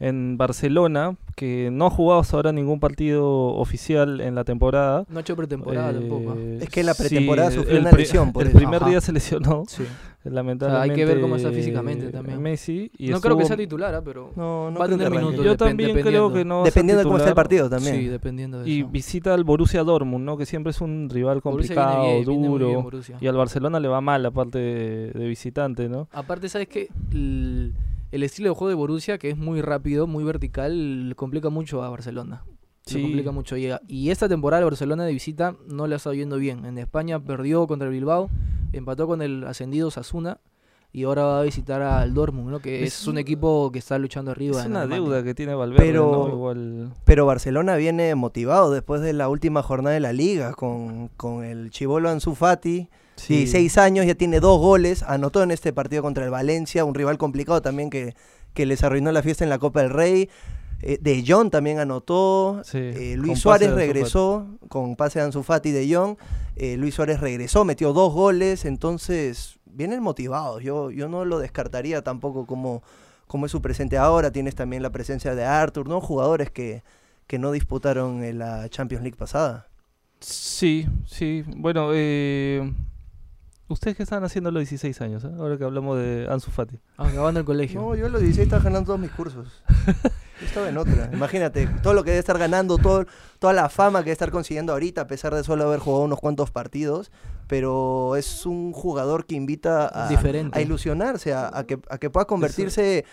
en 0.00 0.36
Barcelona, 0.38 1.16
que 1.34 1.70
no 1.72 1.86
ha 1.86 1.90
jugado 1.90 2.20
hasta 2.20 2.36
ahora 2.36 2.52
ningún 2.52 2.78
partido 2.80 3.26
oficial 3.54 4.20
en 4.20 4.34
la 4.34 4.44
temporada. 4.44 5.04
No 5.08 5.18
ha 5.18 5.20
hecho 5.22 5.34
pretemporada 5.36 5.92
tampoco. 5.92 6.34
Eh, 6.38 6.58
Es 6.62 6.68
que 6.68 6.82
la 6.84 6.94
sí, 6.94 7.02
pretemporada 7.02 7.50
sufrió 7.50 7.76
el 7.76 7.80
una 7.82 7.90
lesión, 7.92 8.32
por 8.32 8.42
el 8.42 8.48
eso. 8.50 8.58
primer 8.58 8.82
Ajá. 8.82 8.90
día 8.90 9.00
se 9.00 9.12
lesionó, 9.12 9.64
Sí. 9.66 9.82
lamentablemente. 10.24 11.04
ver 11.04 11.20
cómo 11.20 11.36
está 11.36 11.50
físicamente 11.50 12.10
también. 12.10 12.40
Messi. 12.42 12.90
Y 12.98 13.08
no 13.10 13.20
creo 13.20 13.36
que 13.38 13.44
sea 13.44 13.56
titular, 13.56 13.94
¿ah? 13.94 14.02
pero 14.04 14.30
No, 14.36 14.70
no 14.70 14.78
Va 14.78 14.84
a 14.86 14.88
que 14.88 14.94
tener 14.96 15.10
minutos. 15.10 15.44
Yo 15.44 15.56
también 15.56 16.00
creo 16.00 16.32
que 16.32 16.44
no 16.44 16.62
Dependiendo 16.64 16.98
de 17.00 17.04
cómo 17.04 17.16
esté 17.18 17.30
el 17.30 17.34
partido 17.34 17.68
también. 17.68 17.96
sí, 17.96 18.06
dependiendo 18.06 18.60
de 18.62 18.70
Y 18.70 18.80
eso. 18.80 18.88
visita 18.88 19.34
al 19.34 19.44
Borussia 19.44 19.82
Dortmund, 19.82 20.24
¿no? 20.24 20.36
Que 20.36 20.46
siempre 20.46 20.70
es 20.70 20.80
un 20.80 21.08
rival 21.10 21.42
complicado, 21.42 22.02
viene 22.02 22.14
bien, 22.18 22.26
viene 22.26 22.48
muy 22.48 22.58
duro. 22.60 22.90
bien 22.90 23.18
y 23.20 23.26
al 23.26 23.36
Barcelona 23.36 23.80
le 23.80 23.88
va 23.88 24.00
mal, 24.00 24.24
aparte 24.26 24.58
de, 24.58 25.10
de 25.12 25.26
visitante, 25.26 25.88
¿no? 25.88 26.08
Aparte, 26.12 26.48
¿sabes 26.48 26.68
qué? 26.68 26.88
El, 27.12 27.72
el 28.10 28.22
estilo 28.22 28.48
de 28.50 28.54
juego 28.54 28.68
de 28.70 28.74
Borussia, 28.74 29.18
que 29.18 29.30
es 29.30 29.36
muy 29.36 29.60
rápido, 29.62 30.06
muy 30.06 30.24
vertical, 30.24 31.08
le 31.08 31.14
complica 31.14 31.50
mucho 31.50 31.82
a 31.82 31.90
Barcelona. 31.90 32.44
Se 32.86 32.94
Sí. 32.94 33.02
complica 33.02 33.32
mucho. 33.32 33.56
Y, 33.56 33.68
y 33.86 34.10
esta 34.10 34.28
temporada 34.28 34.60
el 34.60 34.64
Barcelona 34.64 35.04
de 35.04 35.12
visita 35.12 35.54
no 35.66 35.86
le 35.86 35.94
ha 35.94 35.96
estado 35.98 36.14
yendo 36.14 36.36
bien. 36.38 36.64
En 36.64 36.78
España 36.78 37.20
perdió 37.20 37.66
contra 37.66 37.86
el 37.88 37.92
Bilbao, 37.92 38.30
empató 38.72 39.06
con 39.06 39.20
el 39.20 39.44
ascendido 39.44 39.90
Sasuna 39.90 40.38
y 40.90 41.02
ahora 41.04 41.24
va 41.24 41.40
a 41.40 41.42
visitar 41.42 41.82
al 41.82 42.14
Dortmund, 42.14 42.48
¿no? 42.50 42.60
que 42.60 42.82
es, 42.84 43.00
Es- 43.02 43.06
un 43.06 43.18
equipo 43.18 43.70
que 43.70 43.78
está 43.78 43.98
luchando 43.98 44.30
arriba. 44.30 44.58
Es 44.60 44.64
en 44.64 44.70
una 44.70 44.80
Alemania. 44.82 45.04
deuda 45.04 45.22
que 45.22 45.34
tiene 45.34 45.54
Valverde, 45.54 45.84
Pero- 45.84 46.10
¿no? 46.28 46.34
Igual... 46.34 46.92
Pero 47.04 47.26
Barcelona 47.26 47.76
viene 47.76 48.14
motivado 48.14 48.70
después 48.70 49.02
de 49.02 49.12
la 49.12 49.28
última 49.28 49.62
jornada 49.62 49.92
de 49.92 50.00
la 50.00 50.14
liga 50.14 50.54
con, 50.54 51.08
con 51.18 51.44
el 51.44 51.70
chivolo 51.70 52.08
Ansu 52.08 52.34
Fati. 52.34 52.88
Sí. 53.18 53.36
16 53.36 53.78
años, 53.78 54.06
ya 54.06 54.14
tiene 54.14 54.40
dos 54.40 54.60
goles, 54.60 55.02
anotó 55.02 55.42
en 55.42 55.50
este 55.50 55.72
partido 55.72 56.02
contra 56.02 56.24
el 56.24 56.30
Valencia, 56.30 56.84
un 56.84 56.94
rival 56.94 57.18
complicado 57.18 57.60
también 57.60 57.90
que, 57.90 58.14
que 58.54 58.64
les 58.64 58.82
arruinó 58.82 59.12
la 59.12 59.22
fiesta 59.22 59.44
en 59.44 59.50
la 59.50 59.58
Copa 59.58 59.82
del 59.82 59.90
Rey. 59.90 60.30
Eh, 60.80 60.98
de 61.00 61.24
Jong 61.26 61.50
también 61.50 61.80
anotó. 61.80 62.62
Sí, 62.64 62.78
Eh, 62.78 63.14
Luis 63.16 63.40
Suárez 63.40 63.72
regresó 63.72 64.46
con 64.68 64.94
pase 64.94 65.18
de 65.18 65.24
Ansu 65.24 65.42
Fati 65.42 65.72
de 65.72 65.92
Jong. 65.92 66.16
Eh, 66.56 66.76
Luis 66.76 66.94
Suárez 66.94 67.20
regresó, 67.20 67.64
metió 67.64 67.92
dos 67.92 68.12
goles, 68.12 68.64
entonces 68.64 69.58
vienen 69.66 70.02
motivados. 70.02 70.62
Yo, 70.62 70.90
yo 70.92 71.08
no 71.08 71.24
lo 71.24 71.40
descartaría 71.40 72.02
tampoco 72.02 72.46
como, 72.46 72.82
como 73.26 73.46
es 73.46 73.52
su 73.52 73.60
presente 73.60 73.98
ahora. 73.98 74.30
Tienes 74.30 74.54
también 74.54 74.82
la 74.82 74.90
presencia 74.90 75.34
de 75.34 75.44
Arthur, 75.44 75.88
¿no? 75.88 76.00
Jugadores 76.00 76.50
que, 76.52 76.84
que 77.26 77.38
no 77.40 77.50
disputaron 77.50 78.22
en 78.22 78.38
la 78.38 78.68
Champions 78.68 79.02
League 79.02 79.18
pasada. 79.18 79.66
Sí, 80.20 80.86
sí. 81.06 81.44
Bueno, 81.56 81.90
eh... 81.92 82.72
¿Ustedes 83.68 83.96
qué 83.98 84.02
están 84.02 84.24
haciendo 84.24 84.48
a 84.48 84.52
los 84.52 84.60
16 84.60 85.00
años? 85.02 85.24
eh? 85.24 85.30
Ahora 85.38 85.58
que 85.58 85.64
hablamos 85.64 85.98
de 85.98 86.26
Ansu 86.30 86.50
Fati. 86.50 86.78
Acabando 86.96 87.40
el 87.40 87.44
colegio. 87.46 87.80
No, 87.80 87.94
yo 87.94 88.06
a 88.06 88.08
los 88.08 88.20
16 88.22 88.46
estaba 88.46 88.62
ganando 88.62 88.86
todos 88.86 89.00
mis 89.00 89.10
cursos. 89.10 89.62
Yo 90.40 90.46
estaba 90.46 90.68
en 90.70 90.78
otra. 90.78 91.10
Imagínate, 91.12 91.66
todo 91.82 91.92
lo 91.92 92.02
que 92.02 92.10
debe 92.10 92.20
estar 92.20 92.38
ganando, 92.38 92.78
todo, 92.78 93.04
toda 93.38 93.52
la 93.52 93.68
fama 93.68 93.98
que 93.98 94.04
debe 94.06 94.12
estar 94.12 94.30
consiguiendo 94.30 94.72
ahorita, 94.72 95.02
a 95.02 95.06
pesar 95.06 95.34
de 95.34 95.44
solo 95.44 95.64
haber 95.64 95.80
jugado 95.80 96.04
unos 96.04 96.18
cuantos 96.18 96.50
partidos. 96.50 97.10
Pero 97.46 98.16
es 98.16 98.46
un 98.46 98.72
jugador 98.72 99.26
que 99.26 99.34
invita 99.34 99.90
a, 100.06 100.08
Diferente. 100.08 100.58
a 100.58 100.62
ilusionarse, 100.62 101.34
a, 101.34 101.50
a 101.52 101.64
que, 101.64 101.78
a 101.90 101.98
que 101.98 102.08
pueda 102.08 102.26
convertirse 102.26 103.04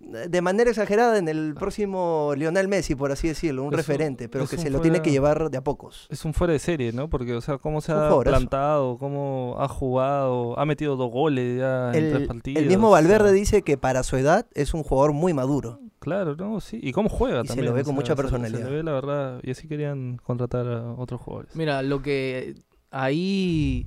de 0.00 0.40
manera 0.42 0.70
exagerada 0.70 1.18
en 1.18 1.28
el 1.28 1.54
próximo 1.54 2.32
Lionel 2.36 2.68
Messi, 2.68 2.94
por 2.94 3.10
así 3.12 3.28
decirlo, 3.28 3.62
un 3.62 3.68
Es 3.68 3.72
un- 3.72 3.76
referente, 3.78 4.28
pero 4.28 4.46
que 4.46 4.56
se 4.56 4.70
lo 4.70 4.80
tiene 4.80 5.02
que 5.02 5.10
llevar 5.10 5.50
de 5.50 5.58
a 5.58 5.62
pocos. 5.64 6.06
Es 6.10 6.24
un 6.24 6.32
fuera 6.34 6.52
de 6.52 6.58
serie, 6.60 6.92
¿no? 6.92 7.10
Porque, 7.10 7.34
o 7.34 7.40
sea, 7.40 7.58
cómo 7.58 7.80
se 7.80 7.92
ha 7.92 8.08
plantado, 8.20 8.96
cómo 8.98 9.56
ha 9.58 9.68
jugado, 9.68 10.58
ha 10.58 10.64
metido 10.64 10.96
dos 10.96 11.10
goles 11.10 11.58
ya 11.58 11.86
en 11.88 12.10
tres 12.10 12.22
El, 12.22 12.26
partidos. 12.26 12.62
el 12.62 12.68
mismo 12.68 12.88
o 12.90 12.96
sea, 12.96 13.02
Valverde 13.02 13.32
dice 13.32 13.62
que 13.62 13.76
para 13.76 14.02
su 14.02 14.16
edad 14.16 14.46
es 14.54 14.72
un 14.72 14.82
jugador 14.82 15.12
muy 15.12 15.34
maduro. 15.34 15.80
Claro, 15.98 16.36
¿no? 16.36 16.60
Sí. 16.60 16.78
Y 16.80 16.92
cómo 16.92 17.08
juega 17.08 17.40
Y 17.40 17.42
se 17.42 17.48
también. 17.48 17.66
lo 17.66 17.72
ve 17.74 17.80
con 17.82 17.92
sea, 17.92 17.94
mucha 18.00 18.12
se- 18.12 18.16
personalidad. 18.22 18.58
Se, 18.60 18.64
le 18.70 18.76
ve, 18.76 18.82
la 18.84 18.92
verdad. 18.92 19.40
Y 19.42 19.50
así 19.50 19.66
querían 19.66 20.18
contratar 20.22 20.66
a 20.68 20.92
otros 20.92 21.20
jugadores. 21.20 21.56
Mira, 21.56 21.82
lo 21.82 22.00
que 22.02 22.54
ahí 22.92 23.86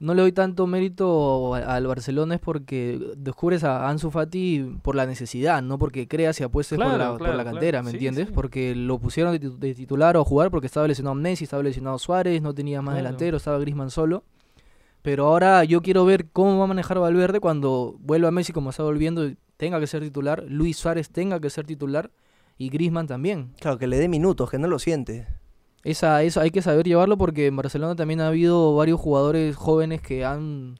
no 0.00 0.14
le 0.14 0.22
doy 0.22 0.32
tanto 0.32 0.66
mérito 0.66 1.54
al 1.54 1.86
Barcelona 1.86 2.36
es 2.36 2.40
porque 2.40 3.00
descubres 3.16 3.64
a 3.64 3.88
Ansu 3.88 4.10
Fati 4.10 4.78
por 4.82 4.94
la 4.94 5.06
necesidad, 5.06 5.60
no 5.62 5.78
porque 5.78 6.06
creas 6.06 6.38
y 6.40 6.44
apuestes 6.44 6.76
por, 6.78 6.86
Claro, 6.86 6.98
la, 7.12 7.18
por 7.18 7.26
la 7.28 7.34
claro. 7.34 7.50
cantera, 7.50 7.82
¿me 7.82 7.90
Sí, 7.90 7.96
entiendes? 7.96 8.26
sí. 8.28 8.32
Porque 8.34 8.74
lo 8.74 8.98
pusieron 8.98 9.32
de, 9.32 9.40
titu- 9.40 9.58
de 9.58 9.74
titular 9.74 10.16
o 10.16 10.24
jugar 10.24 10.50
porque 10.50 10.66
estaba 10.66 10.86
lesionado 10.86 11.14
Messi, 11.14 11.44
estaba 11.44 11.62
lesionado 11.62 11.98
Suárez, 11.98 12.40
no 12.42 12.54
tenía 12.54 12.80
más 12.82 12.94
Claro. 12.94 13.04
delantero, 13.06 13.36
estaba 13.38 13.58
Griezmann 13.58 13.90
solo. 13.90 14.24
Pero 15.02 15.26
ahora 15.26 15.64
yo 15.64 15.80
quiero 15.80 16.04
ver 16.04 16.26
cómo 16.32 16.58
va 16.58 16.64
a 16.64 16.68
manejar 16.68 16.98
Valverde 16.98 17.40
cuando 17.40 17.96
vuelva 18.00 18.30
Messi 18.30 18.52
como 18.52 18.70
está 18.70 18.82
volviendo, 18.82 19.30
tenga 19.56 19.80
que 19.80 19.86
ser 19.86 20.02
titular, 20.02 20.44
Luis 20.48 20.76
Suárez 20.76 21.08
tenga 21.10 21.40
que 21.40 21.50
ser 21.50 21.66
titular 21.66 22.10
y 22.56 22.68
Griezmann 22.68 23.06
también. 23.06 23.52
Claro, 23.60 23.78
que 23.78 23.86
le 23.86 23.98
dé 23.98 24.08
minutos, 24.08 24.50
que 24.50 24.58
no 24.58 24.66
lo 24.68 24.78
siente. 24.78 25.26
Esa, 25.84 26.22
eso 26.22 26.40
hay 26.40 26.50
que 26.50 26.62
saber 26.62 26.86
llevarlo 26.86 27.16
porque 27.16 27.46
en 27.46 27.56
Barcelona 27.56 27.94
también 27.96 28.20
ha 28.20 28.28
habido 28.28 28.74
varios 28.74 29.00
jugadores 29.00 29.56
jóvenes 29.56 30.00
que 30.02 30.24
han 30.24 30.78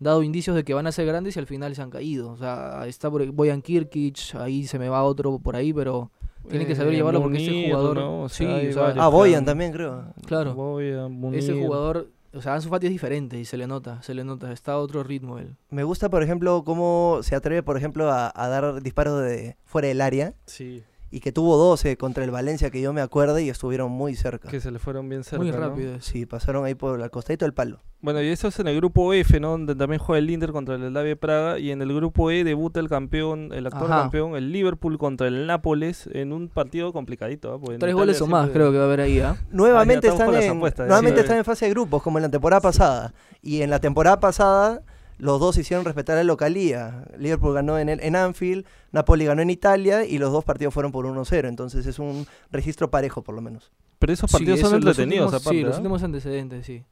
dado 0.00 0.22
indicios 0.22 0.56
de 0.56 0.64
que 0.64 0.74
van 0.74 0.86
a 0.86 0.92
ser 0.92 1.06
grandes 1.06 1.36
y 1.36 1.38
al 1.38 1.46
final 1.46 1.74
se 1.74 1.82
han 1.82 1.90
caído. 1.90 2.30
O 2.30 2.36
sea, 2.36 2.84
está 2.86 3.10
por 3.10 3.24
Boyan 3.32 3.62
Kirkic, 3.62 4.34
ahí 4.36 4.66
se 4.66 4.78
me 4.78 4.88
va 4.88 5.02
otro 5.04 5.38
por 5.38 5.54
ahí, 5.56 5.72
pero 5.72 6.10
tiene 6.48 6.66
que 6.66 6.74
saber 6.74 6.94
Eh, 6.94 6.96
llevarlo 6.96 7.20
porque 7.22 7.38
ese 7.38 7.50
Munir, 7.50 7.70
jugador... 7.70 7.96
¿no? 7.98 8.22
O 8.22 8.28
sí, 8.28 8.44
sea, 8.44 8.56
hay 8.56 8.68
o 8.68 8.72
sea, 8.72 8.94
Ah, 8.96 9.08
Boyan 9.08 9.44
también, 9.44 9.72
creo. 9.72 10.04
claro. 10.26 10.54
Boyan, 10.54 11.12
Ese 11.34 11.52
Munir. 11.52 11.66
jugador, 11.66 12.08
o 12.32 12.40
sea, 12.40 12.54
Ansu 12.54 12.68
Fati 12.70 12.86
es 12.86 12.92
diferente 12.92 13.38
y 13.38 13.44
se 13.44 13.56
le 13.58 13.66
nota, 13.66 14.00
se 14.02 14.14
le 14.14 14.24
nota, 14.24 14.50
está 14.52 14.72
a 14.72 14.78
otro 14.78 15.02
ritmo 15.02 15.38
él. 15.38 15.56
Me 15.70 15.84
gusta, 15.84 16.08
por 16.08 16.22
ejemplo, 16.22 16.62
cómo 16.64 17.18
se 17.22 17.34
atreve, 17.34 17.62
por 17.62 17.76
ejemplo, 17.76 18.10
a, 18.10 18.32
a 18.34 18.48
dar 18.48 18.80
disparos 18.82 19.20
de 19.22 19.56
fuera 19.64 19.88
del 19.88 20.00
área 20.00 20.34
Sí, 20.46 20.82
y 21.10 21.20
que 21.20 21.32
tuvo 21.32 21.56
12 21.56 21.96
contra 21.96 22.24
el 22.24 22.30
Valencia, 22.30 22.70
que 22.70 22.80
yo 22.80 22.92
me 22.92 23.00
acuerde, 23.00 23.42
y 23.42 23.48
estuvieron 23.48 23.90
muy 23.90 24.14
cerca. 24.14 24.48
que 24.48 24.60
se 24.60 24.70
le 24.70 24.78
fueron 24.78 25.08
bien 25.08 25.24
cerca. 25.24 25.42
Muy 25.42 25.50
rápido. 25.52 26.00
Sí, 26.00 26.26
pasaron 26.26 26.64
ahí 26.64 26.74
por 26.74 27.00
el 27.00 27.10
costadito 27.10 27.44
del 27.44 27.54
palo. 27.54 27.80
Bueno, 28.00 28.22
y 28.22 28.28
eso 28.28 28.46
es 28.48 28.58
en 28.60 28.68
el 28.68 28.76
grupo 28.76 29.12
F, 29.12 29.40
¿no? 29.40 29.50
Donde 29.50 29.74
también 29.74 29.98
juega 29.98 30.18
el 30.20 30.30
Inter 30.30 30.52
contra 30.52 30.76
el 30.76 30.88
Slavia 30.88 31.16
Praga. 31.16 31.58
Y 31.58 31.72
en 31.72 31.82
el 31.82 31.92
grupo 31.92 32.30
E 32.30 32.44
debuta 32.44 32.78
el 32.78 32.88
campeón, 32.88 33.50
el 33.52 33.66
actual 33.66 33.90
Ajá. 33.90 34.02
campeón, 34.02 34.36
el 34.36 34.52
Liverpool 34.52 34.98
contra 34.98 35.26
el 35.26 35.46
Nápoles, 35.46 36.08
en 36.12 36.32
un 36.32 36.48
partido 36.48 36.92
complicadito. 36.92 37.52
¿ah? 37.52 37.58
Tres 37.64 37.76
Italia 37.78 37.94
goles 37.94 38.20
o 38.20 38.26
más 38.28 38.42
siempre- 38.44 38.60
creo 38.60 38.70
que 38.72 38.76
va 38.78 38.84
a 38.84 38.86
haber 38.86 39.00
ahí, 39.00 39.18
¿ah? 39.20 39.36
Nuevamente, 39.50 40.08
estamos 40.08 40.34
están, 40.36 40.50
en, 40.50 40.56
apuestas, 40.58 40.86
nuevamente 40.86 41.20
sí. 41.20 41.24
están 41.24 41.38
en 41.38 41.44
fase 41.44 41.64
de 41.64 41.70
grupos, 41.72 42.02
como 42.02 42.18
en 42.18 42.22
la 42.22 42.30
temporada 42.30 42.60
pasada. 42.60 43.14
Y 43.42 43.62
en 43.62 43.70
la 43.70 43.80
temporada 43.80 44.20
pasada, 44.20 44.82
los 45.18 45.38
dos 45.40 45.56
hicieron 45.58 45.84
respetar 45.84 46.16
la 46.16 46.24
localía. 46.24 47.04
Liverpool 47.18 47.54
ganó 47.54 47.78
en, 47.78 47.88
el- 47.88 48.00
en 48.00 48.16
Anfield, 48.16 48.64
Napoli 48.92 49.24
ganó 49.24 49.42
en 49.42 49.50
Italia, 49.50 50.04
y 50.06 50.18
los 50.18 50.32
dos 50.32 50.44
partidos 50.44 50.72
fueron 50.72 50.92
por 50.92 51.04
1-0. 51.06 51.48
Entonces 51.48 51.86
es 51.86 51.98
un 51.98 52.26
registro 52.50 52.90
parejo, 52.90 53.22
por 53.22 53.34
lo 53.34 53.40
menos. 53.40 53.70
Pero 53.98 54.12
esos 54.12 54.30
Sí, 54.30 54.34
partidos 54.36 54.60
son 54.60 54.68
eso, 54.68 54.76
los 54.78 54.96
entretenidos, 54.98 55.26
últimos- 55.26 55.42
aparte. 55.42 55.58
Sí, 55.58 55.64
los 55.64 55.76
últimos 55.76 56.02
antecedentes, 56.02 56.64
sí. 56.66 56.84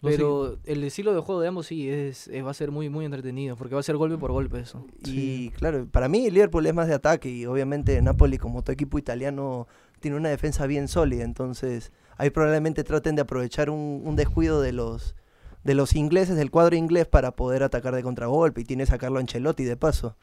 Pero 0.00 0.58
el 0.64 0.84
estilo 0.84 1.12
de 1.12 1.20
juego 1.20 1.40
de 1.40 1.48
ambos 1.48 1.66
sí 1.66 1.88
es, 1.90 2.28
es- 2.28 2.44
va 2.44 2.52
a 2.52 2.54
ser 2.54 2.70
muy 2.70 2.88
muy 2.88 3.04
entretenido 3.04 3.56
porque 3.56 3.74
va 3.74 3.80
a 3.80 3.82
ser 3.84 3.96
golpe 3.96 4.16
por 4.16 4.30
golpe 4.30 4.60
eso. 4.60 4.86
Y 5.04 5.50
claro, 5.50 5.86
para 5.90 6.08
mí 6.08 6.30
Liverpool 6.30 6.64
es 6.66 6.74
más 6.74 6.86
de 6.86 6.94
ataque 6.94 7.28
y 7.28 7.46
obviamente 7.46 8.00
Napoli 8.00 8.38
como 8.38 8.62
todo 8.62 8.72
equipo 8.72 8.96
italiano 8.98 9.66
tiene 9.98 10.16
una 10.16 10.28
defensa 10.28 10.66
bien 10.68 10.86
sólida, 10.86 11.24
entonces 11.24 11.90
ahí 12.16 12.30
probablemente 12.30 12.84
traten 12.84 13.16
de 13.16 13.22
aprovechar 13.22 13.70
un, 13.70 14.02
un 14.04 14.14
descuido 14.14 14.60
de 14.60 14.72
los 14.72 15.16
de 15.68 15.74
los 15.74 15.94
ingleses, 15.94 16.34
del 16.34 16.50
cuadro 16.50 16.74
inglés 16.76 17.06
para 17.06 17.32
poder 17.32 17.62
atacar 17.62 17.94
de 17.94 18.02
contragolpe 18.02 18.62
y 18.62 18.64
tiene 18.64 18.86
sacarlo 18.86 19.18
Ancelotti 19.20 19.64
de 19.64 19.76
paso. 19.76 20.16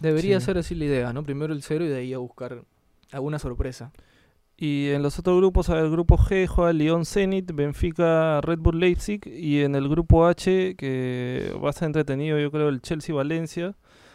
Debería 0.00 0.40
Sí. 0.40 0.46
ser 0.46 0.58
así 0.58 0.74
la 0.74 0.86
idea, 0.86 1.12
¿no? 1.12 1.22
Primero 1.22 1.52
el 1.52 1.62
cero 1.62 1.84
y 1.84 1.88
de 1.88 1.98
ahí 1.98 2.12
a 2.12 2.18
buscar 2.18 2.62
alguna 3.12 3.38
sorpresa. 3.38 3.92
Y 4.56 4.88
en 4.88 5.02
los 5.04 5.16
otros 5.20 5.36
grupos, 5.38 5.70
a 5.70 5.74
ver, 5.74 5.84
el 5.84 5.90
grupo 5.92 6.18
G 6.18 6.48
juega 6.48 6.72
Lyon 6.72 7.04
Zenit, 7.06 7.52
Benfica, 7.54 8.40
Red 8.40 8.58
Bull 8.58 8.80
Leipzig. 8.80 9.20
Y 9.26 9.60
en 9.62 9.76
el 9.76 9.88
grupo 9.88 10.26
H, 10.26 10.74
que 10.76 11.52
va 11.64 11.70
a 11.70 11.72
ser 11.72 11.86
entretenido, 11.86 12.40
yo 12.40 12.50
creo, 12.50 12.68
el 12.68 12.80
Chelsea 12.82 13.14
Valencia. 13.14 13.68
A 13.68 13.74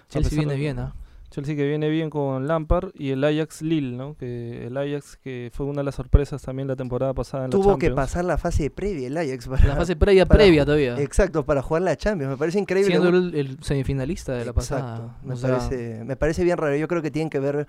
Chelsea 0.10 0.38
viene 0.38 0.54
de- 0.54 0.60
bien, 0.60 0.80
¿ah? 0.80 0.93
Chelsea 1.34 1.56
que 1.56 1.67
viene 1.67 1.89
bien 1.89 2.12
con 2.12 2.48
Lampard 2.48 2.91
y 2.93 3.10
el 3.10 3.24
Ajax 3.24 3.63
Lille, 3.63 3.98
¿no? 3.98 4.15
Que 4.15 4.67
el 4.67 4.78
Ajax 4.78 5.17
que 5.17 5.50
fue 5.52 5.65
una 5.65 5.80
de 5.82 5.86
las 5.86 5.96
sorpresas 5.96 6.41
también 6.43 6.67
la 6.67 6.76
temporada 6.76 7.13
pasada 7.15 7.46
en 7.46 7.50
la 7.50 7.52
Tuvo 7.52 7.63
que 7.80 7.88
Champions. 7.88 7.96
pasar 7.96 8.26
la 8.26 8.38
fase 8.38 8.69
previa 8.69 9.08
el 9.08 9.17
Ajax. 9.17 9.48
Para, 9.48 9.65
La 9.65 9.76
fase 9.76 9.96
previa, 9.96 10.26
para 10.28 10.38
previa 10.38 10.63
todavía. 10.63 11.00
Exacto, 11.00 11.43
para 11.43 11.63
jugar 11.63 11.82
la 11.82 11.98
Champions. 11.98 12.30
Me 12.32 12.38
parece 12.38 12.60
increíble. 12.60 12.91
Siendo 12.91 13.10
el, 13.10 13.34
el 13.34 13.58
semifinalista 13.63 14.34
de 14.34 14.46
la 14.46 14.52
Exacto, 14.52 14.86
pasada. 14.86 15.17
Me, 15.24 15.34
O 15.34 15.38
sea, 15.38 15.50
parece, 15.58 16.04
me 16.06 16.15
parece 16.15 16.43
bien 16.43 16.58
raro. 16.58 16.76
Yo 16.76 16.88
creo 16.88 17.02
que 17.02 17.10
tienen 17.10 17.32
que 17.32 17.39
ver 17.39 17.65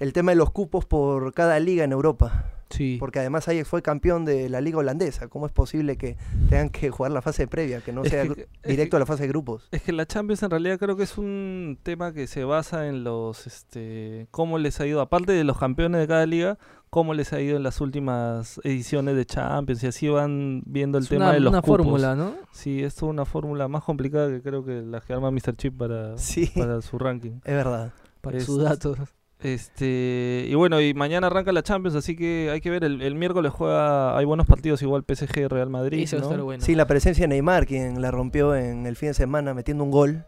el 0.00 0.12
tema 0.12 0.32
de 0.32 0.36
los 0.36 0.50
cupos 0.50 0.84
por 0.84 1.32
cada 1.32 1.60
liga 1.60 1.84
en 1.84 1.92
Europa. 1.92 2.44
Sí. 2.70 2.96
Porque 3.00 3.18
además 3.20 3.48
Ajax 3.48 3.68
fue 3.68 3.82
campeón 3.82 4.24
de 4.24 4.48
la 4.48 4.60
liga 4.60 4.78
holandesa. 4.78 5.28
¿Cómo 5.28 5.46
es 5.46 5.52
posible 5.52 5.96
que 5.96 6.16
tengan 6.48 6.70
que 6.70 6.90
jugar 6.90 7.12
la 7.12 7.22
fase 7.22 7.46
previa, 7.46 7.80
que 7.80 7.92
no 7.92 8.02
Es 8.02 8.10
sea 8.10 8.26
que- 8.26 8.48
directo 8.64 8.96
a 8.96 9.00
la 9.00 9.06
fase 9.06 9.22
de 9.22 9.28
grupos? 9.28 9.68
Es 9.70 9.82
que 9.82 9.92
la 9.92 10.06
Champions 10.06 10.42
en 10.42 10.50
realidad 10.50 10.78
creo 10.78 10.96
que 10.96 11.04
es 11.04 11.16
un 11.18 11.78
tema 11.82 12.12
que 12.12 12.26
se 12.26 12.44
basa 12.44 12.88
en 12.88 13.04
los, 13.04 13.46
este, 13.46 14.26
cómo 14.30 14.58
les 14.58 14.80
ha 14.80 14.86
ido, 14.86 15.00
aparte 15.00 15.32
de 15.32 15.44
los 15.44 15.58
campeones 15.58 16.00
de 16.00 16.06
cada 16.08 16.26
liga, 16.26 16.58
cómo 16.90 17.14
les 17.14 17.32
ha 17.32 17.40
ido 17.40 17.56
en 17.56 17.62
las 17.62 17.80
últimas 17.80 18.60
ediciones 18.64 19.16
de 19.16 19.26
Champions 19.26 19.82
y 19.82 19.86
así 19.88 20.08
van 20.08 20.62
viendo 20.66 20.98
el 20.98 21.04
es 21.04 21.10
tema 21.10 21.26
una, 21.26 21.34
de 21.34 21.40
los 21.40 21.50
una 21.52 21.60
cupos. 21.62 21.76
fórmula, 21.78 22.14
¿no? 22.14 22.34
Sí, 22.52 22.82
es 22.82 23.02
una 23.02 23.24
fórmula 23.24 23.68
más 23.68 23.82
complicada 23.84 24.28
que 24.30 24.40
creo 24.40 24.64
que 24.64 24.82
la 24.82 25.00
que 25.00 25.12
arma 25.12 25.30
Mr. 25.30 25.56
Chip 25.56 25.76
para, 25.76 26.16
Sí, 26.16 26.50
para 26.56 26.80
su 26.82 26.98
ranking. 26.98 27.32
es 27.44 27.54
verdad. 27.54 27.92
Para 28.22 28.38
Es- 28.38 28.44
sus 28.44 28.62
datos. 28.62 28.98
Este, 29.40 30.46
y 30.48 30.54
bueno, 30.54 30.80
y 30.80 30.94
mañana 30.94 31.26
arranca 31.26 31.52
la 31.52 31.62
Champions, 31.62 31.94
así 31.96 32.16
que 32.16 32.50
hay 32.50 32.60
que 32.60 32.70
ver, 32.70 32.84
el, 32.84 33.02
el 33.02 33.14
miércoles 33.14 33.52
juega, 33.52 34.16
hay 34.16 34.24
buenos 34.24 34.46
partidos 34.46 34.80
igual 34.82 35.04
PSG 35.06 35.48
Real 35.48 35.68
Madrid, 35.70 36.00
Ese 36.02 36.16
va 36.16 36.20
a 36.20 36.24
¿no? 36.24 36.30
estar 36.30 36.42
bueno. 36.42 36.64
Sí, 36.64 36.74
la 36.74 36.86
presencia 36.86 37.24
de 37.24 37.28
Neymar, 37.28 37.66
quien 37.66 38.00
la 38.00 38.10
rompió 38.10 38.54
en 38.54 38.86
el 38.86 38.96
fin 38.96 39.08
de 39.08 39.14
semana 39.14 39.54
metiendo 39.54 39.84
un 39.84 39.90
gol. 39.90 40.24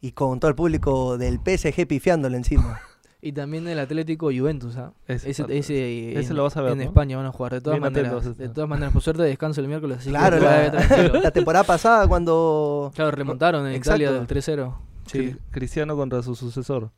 Y 0.00 0.12
con 0.12 0.38
todo 0.38 0.50
el 0.50 0.54
público 0.54 1.16
del 1.16 1.38
PSG 1.38 1.86
pifiándole 1.86 2.36
encima. 2.36 2.80
Y 3.26 3.32
también 3.32 3.66
el 3.66 3.78
Atlético 3.78 4.26
Juventus, 4.26 4.76
¿ah? 4.76 4.92
Ese 5.08 5.30
Ese, 5.30 5.44
ese, 5.48 6.12
Ese 6.18 6.30
en, 6.32 6.36
lo 6.36 6.42
vas 6.42 6.58
a 6.58 6.60
ver, 6.60 6.72
en 6.72 6.78
¿no? 6.80 6.84
España 6.84 7.16
van 7.16 7.24
a 7.24 7.32
jugar, 7.32 7.54
de 7.54 7.62
todas 7.62 7.80
Bien 7.80 7.90
maneras. 7.90 8.36
De 8.36 8.50
todas 8.50 8.68
maneras, 8.68 8.92
por 8.92 9.00
suerte 9.00 9.22
descanso 9.22 9.62
el 9.62 9.68
miércoles, 9.68 9.96
así 10.00 10.10
claro, 10.10 10.36
que 10.36 11.18
la, 11.20 11.30
temporada 11.30 11.64
pasada 11.64 12.06
cuando... 12.06 12.92
Claro, 12.94 13.12
remontaron 13.12 13.66
en 13.66 13.76
Italia 13.76 14.12
del 14.12 14.24
Exacto. 14.24 14.52
3-0. 14.52 14.76
Sí. 15.06 15.18
Cri- 15.20 15.38
Cristiano 15.52 15.96
contra 15.96 16.22
su 16.22 16.34
sucesor. 16.34 16.90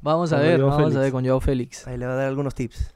Vamos 0.00 0.32
a 0.32 0.38
ver, 0.38 0.60
vamos 0.60 0.96
a 0.96 1.00
ver 1.00 1.12
con 1.12 1.24
Joao 1.24 1.40
Félix. 1.40 1.86
Ahí 1.86 1.96
le 1.96 2.06
va 2.06 2.12
a 2.12 2.16
dar 2.16 2.26
algunos 2.28 2.54
tips. 2.54 2.92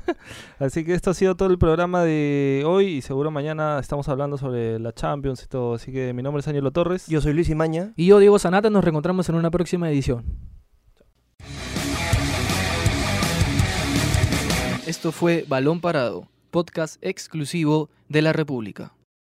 Así 0.58 0.84
que 0.84 0.94
esto 0.94 1.10
ha 1.10 1.14
sido 1.14 1.36
todo 1.36 1.50
el 1.50 1.58
programa 1.58 2.02
de 2.02 2.64
hoy 2.66 2.86
y 2.86 3.02
seguro 3.02 3.30
mañana 3.30 3.78
estamos 3.78 4.08
hablando 4.08 4.38
sobre 4.38 4.78
la 4.78 4.92
Champions 4.92 5.42
y 5.44 5.46
todo. 5.46 5.74
Así 5.74 5.92
que 5.92 6.12
mi 6.12 6.22
nombre 6.22 6.40
es 6.40 6.48
Ángelo 6.48 6.70
Torres. 6.72 7.06
Yo 7.06 7.20
soy 7.20 7.32
Luis 7.32 7.48
Imaña. 7.48 7.92
Y 7.96 8.06
yo, 8.06 8.18
Diego 8.18 8.38
Sanata, 8.38 8.70
nos 8.70 8.82
reencontramos 8.82 9.28
en 9.28 9.36
una 9.36 9.50
próxima 9.50 9.88
edición. 9.90 10.24
Esto 14.86 15.12
fue 15.12 15.44
Balón 15.46 15.80
Parado, 15.80 16.26
podcast 16.50 16.96
exclusivo 17.02 17.90
de 18.08 18.22
la 18.22 18.32
República. 18.32 18.94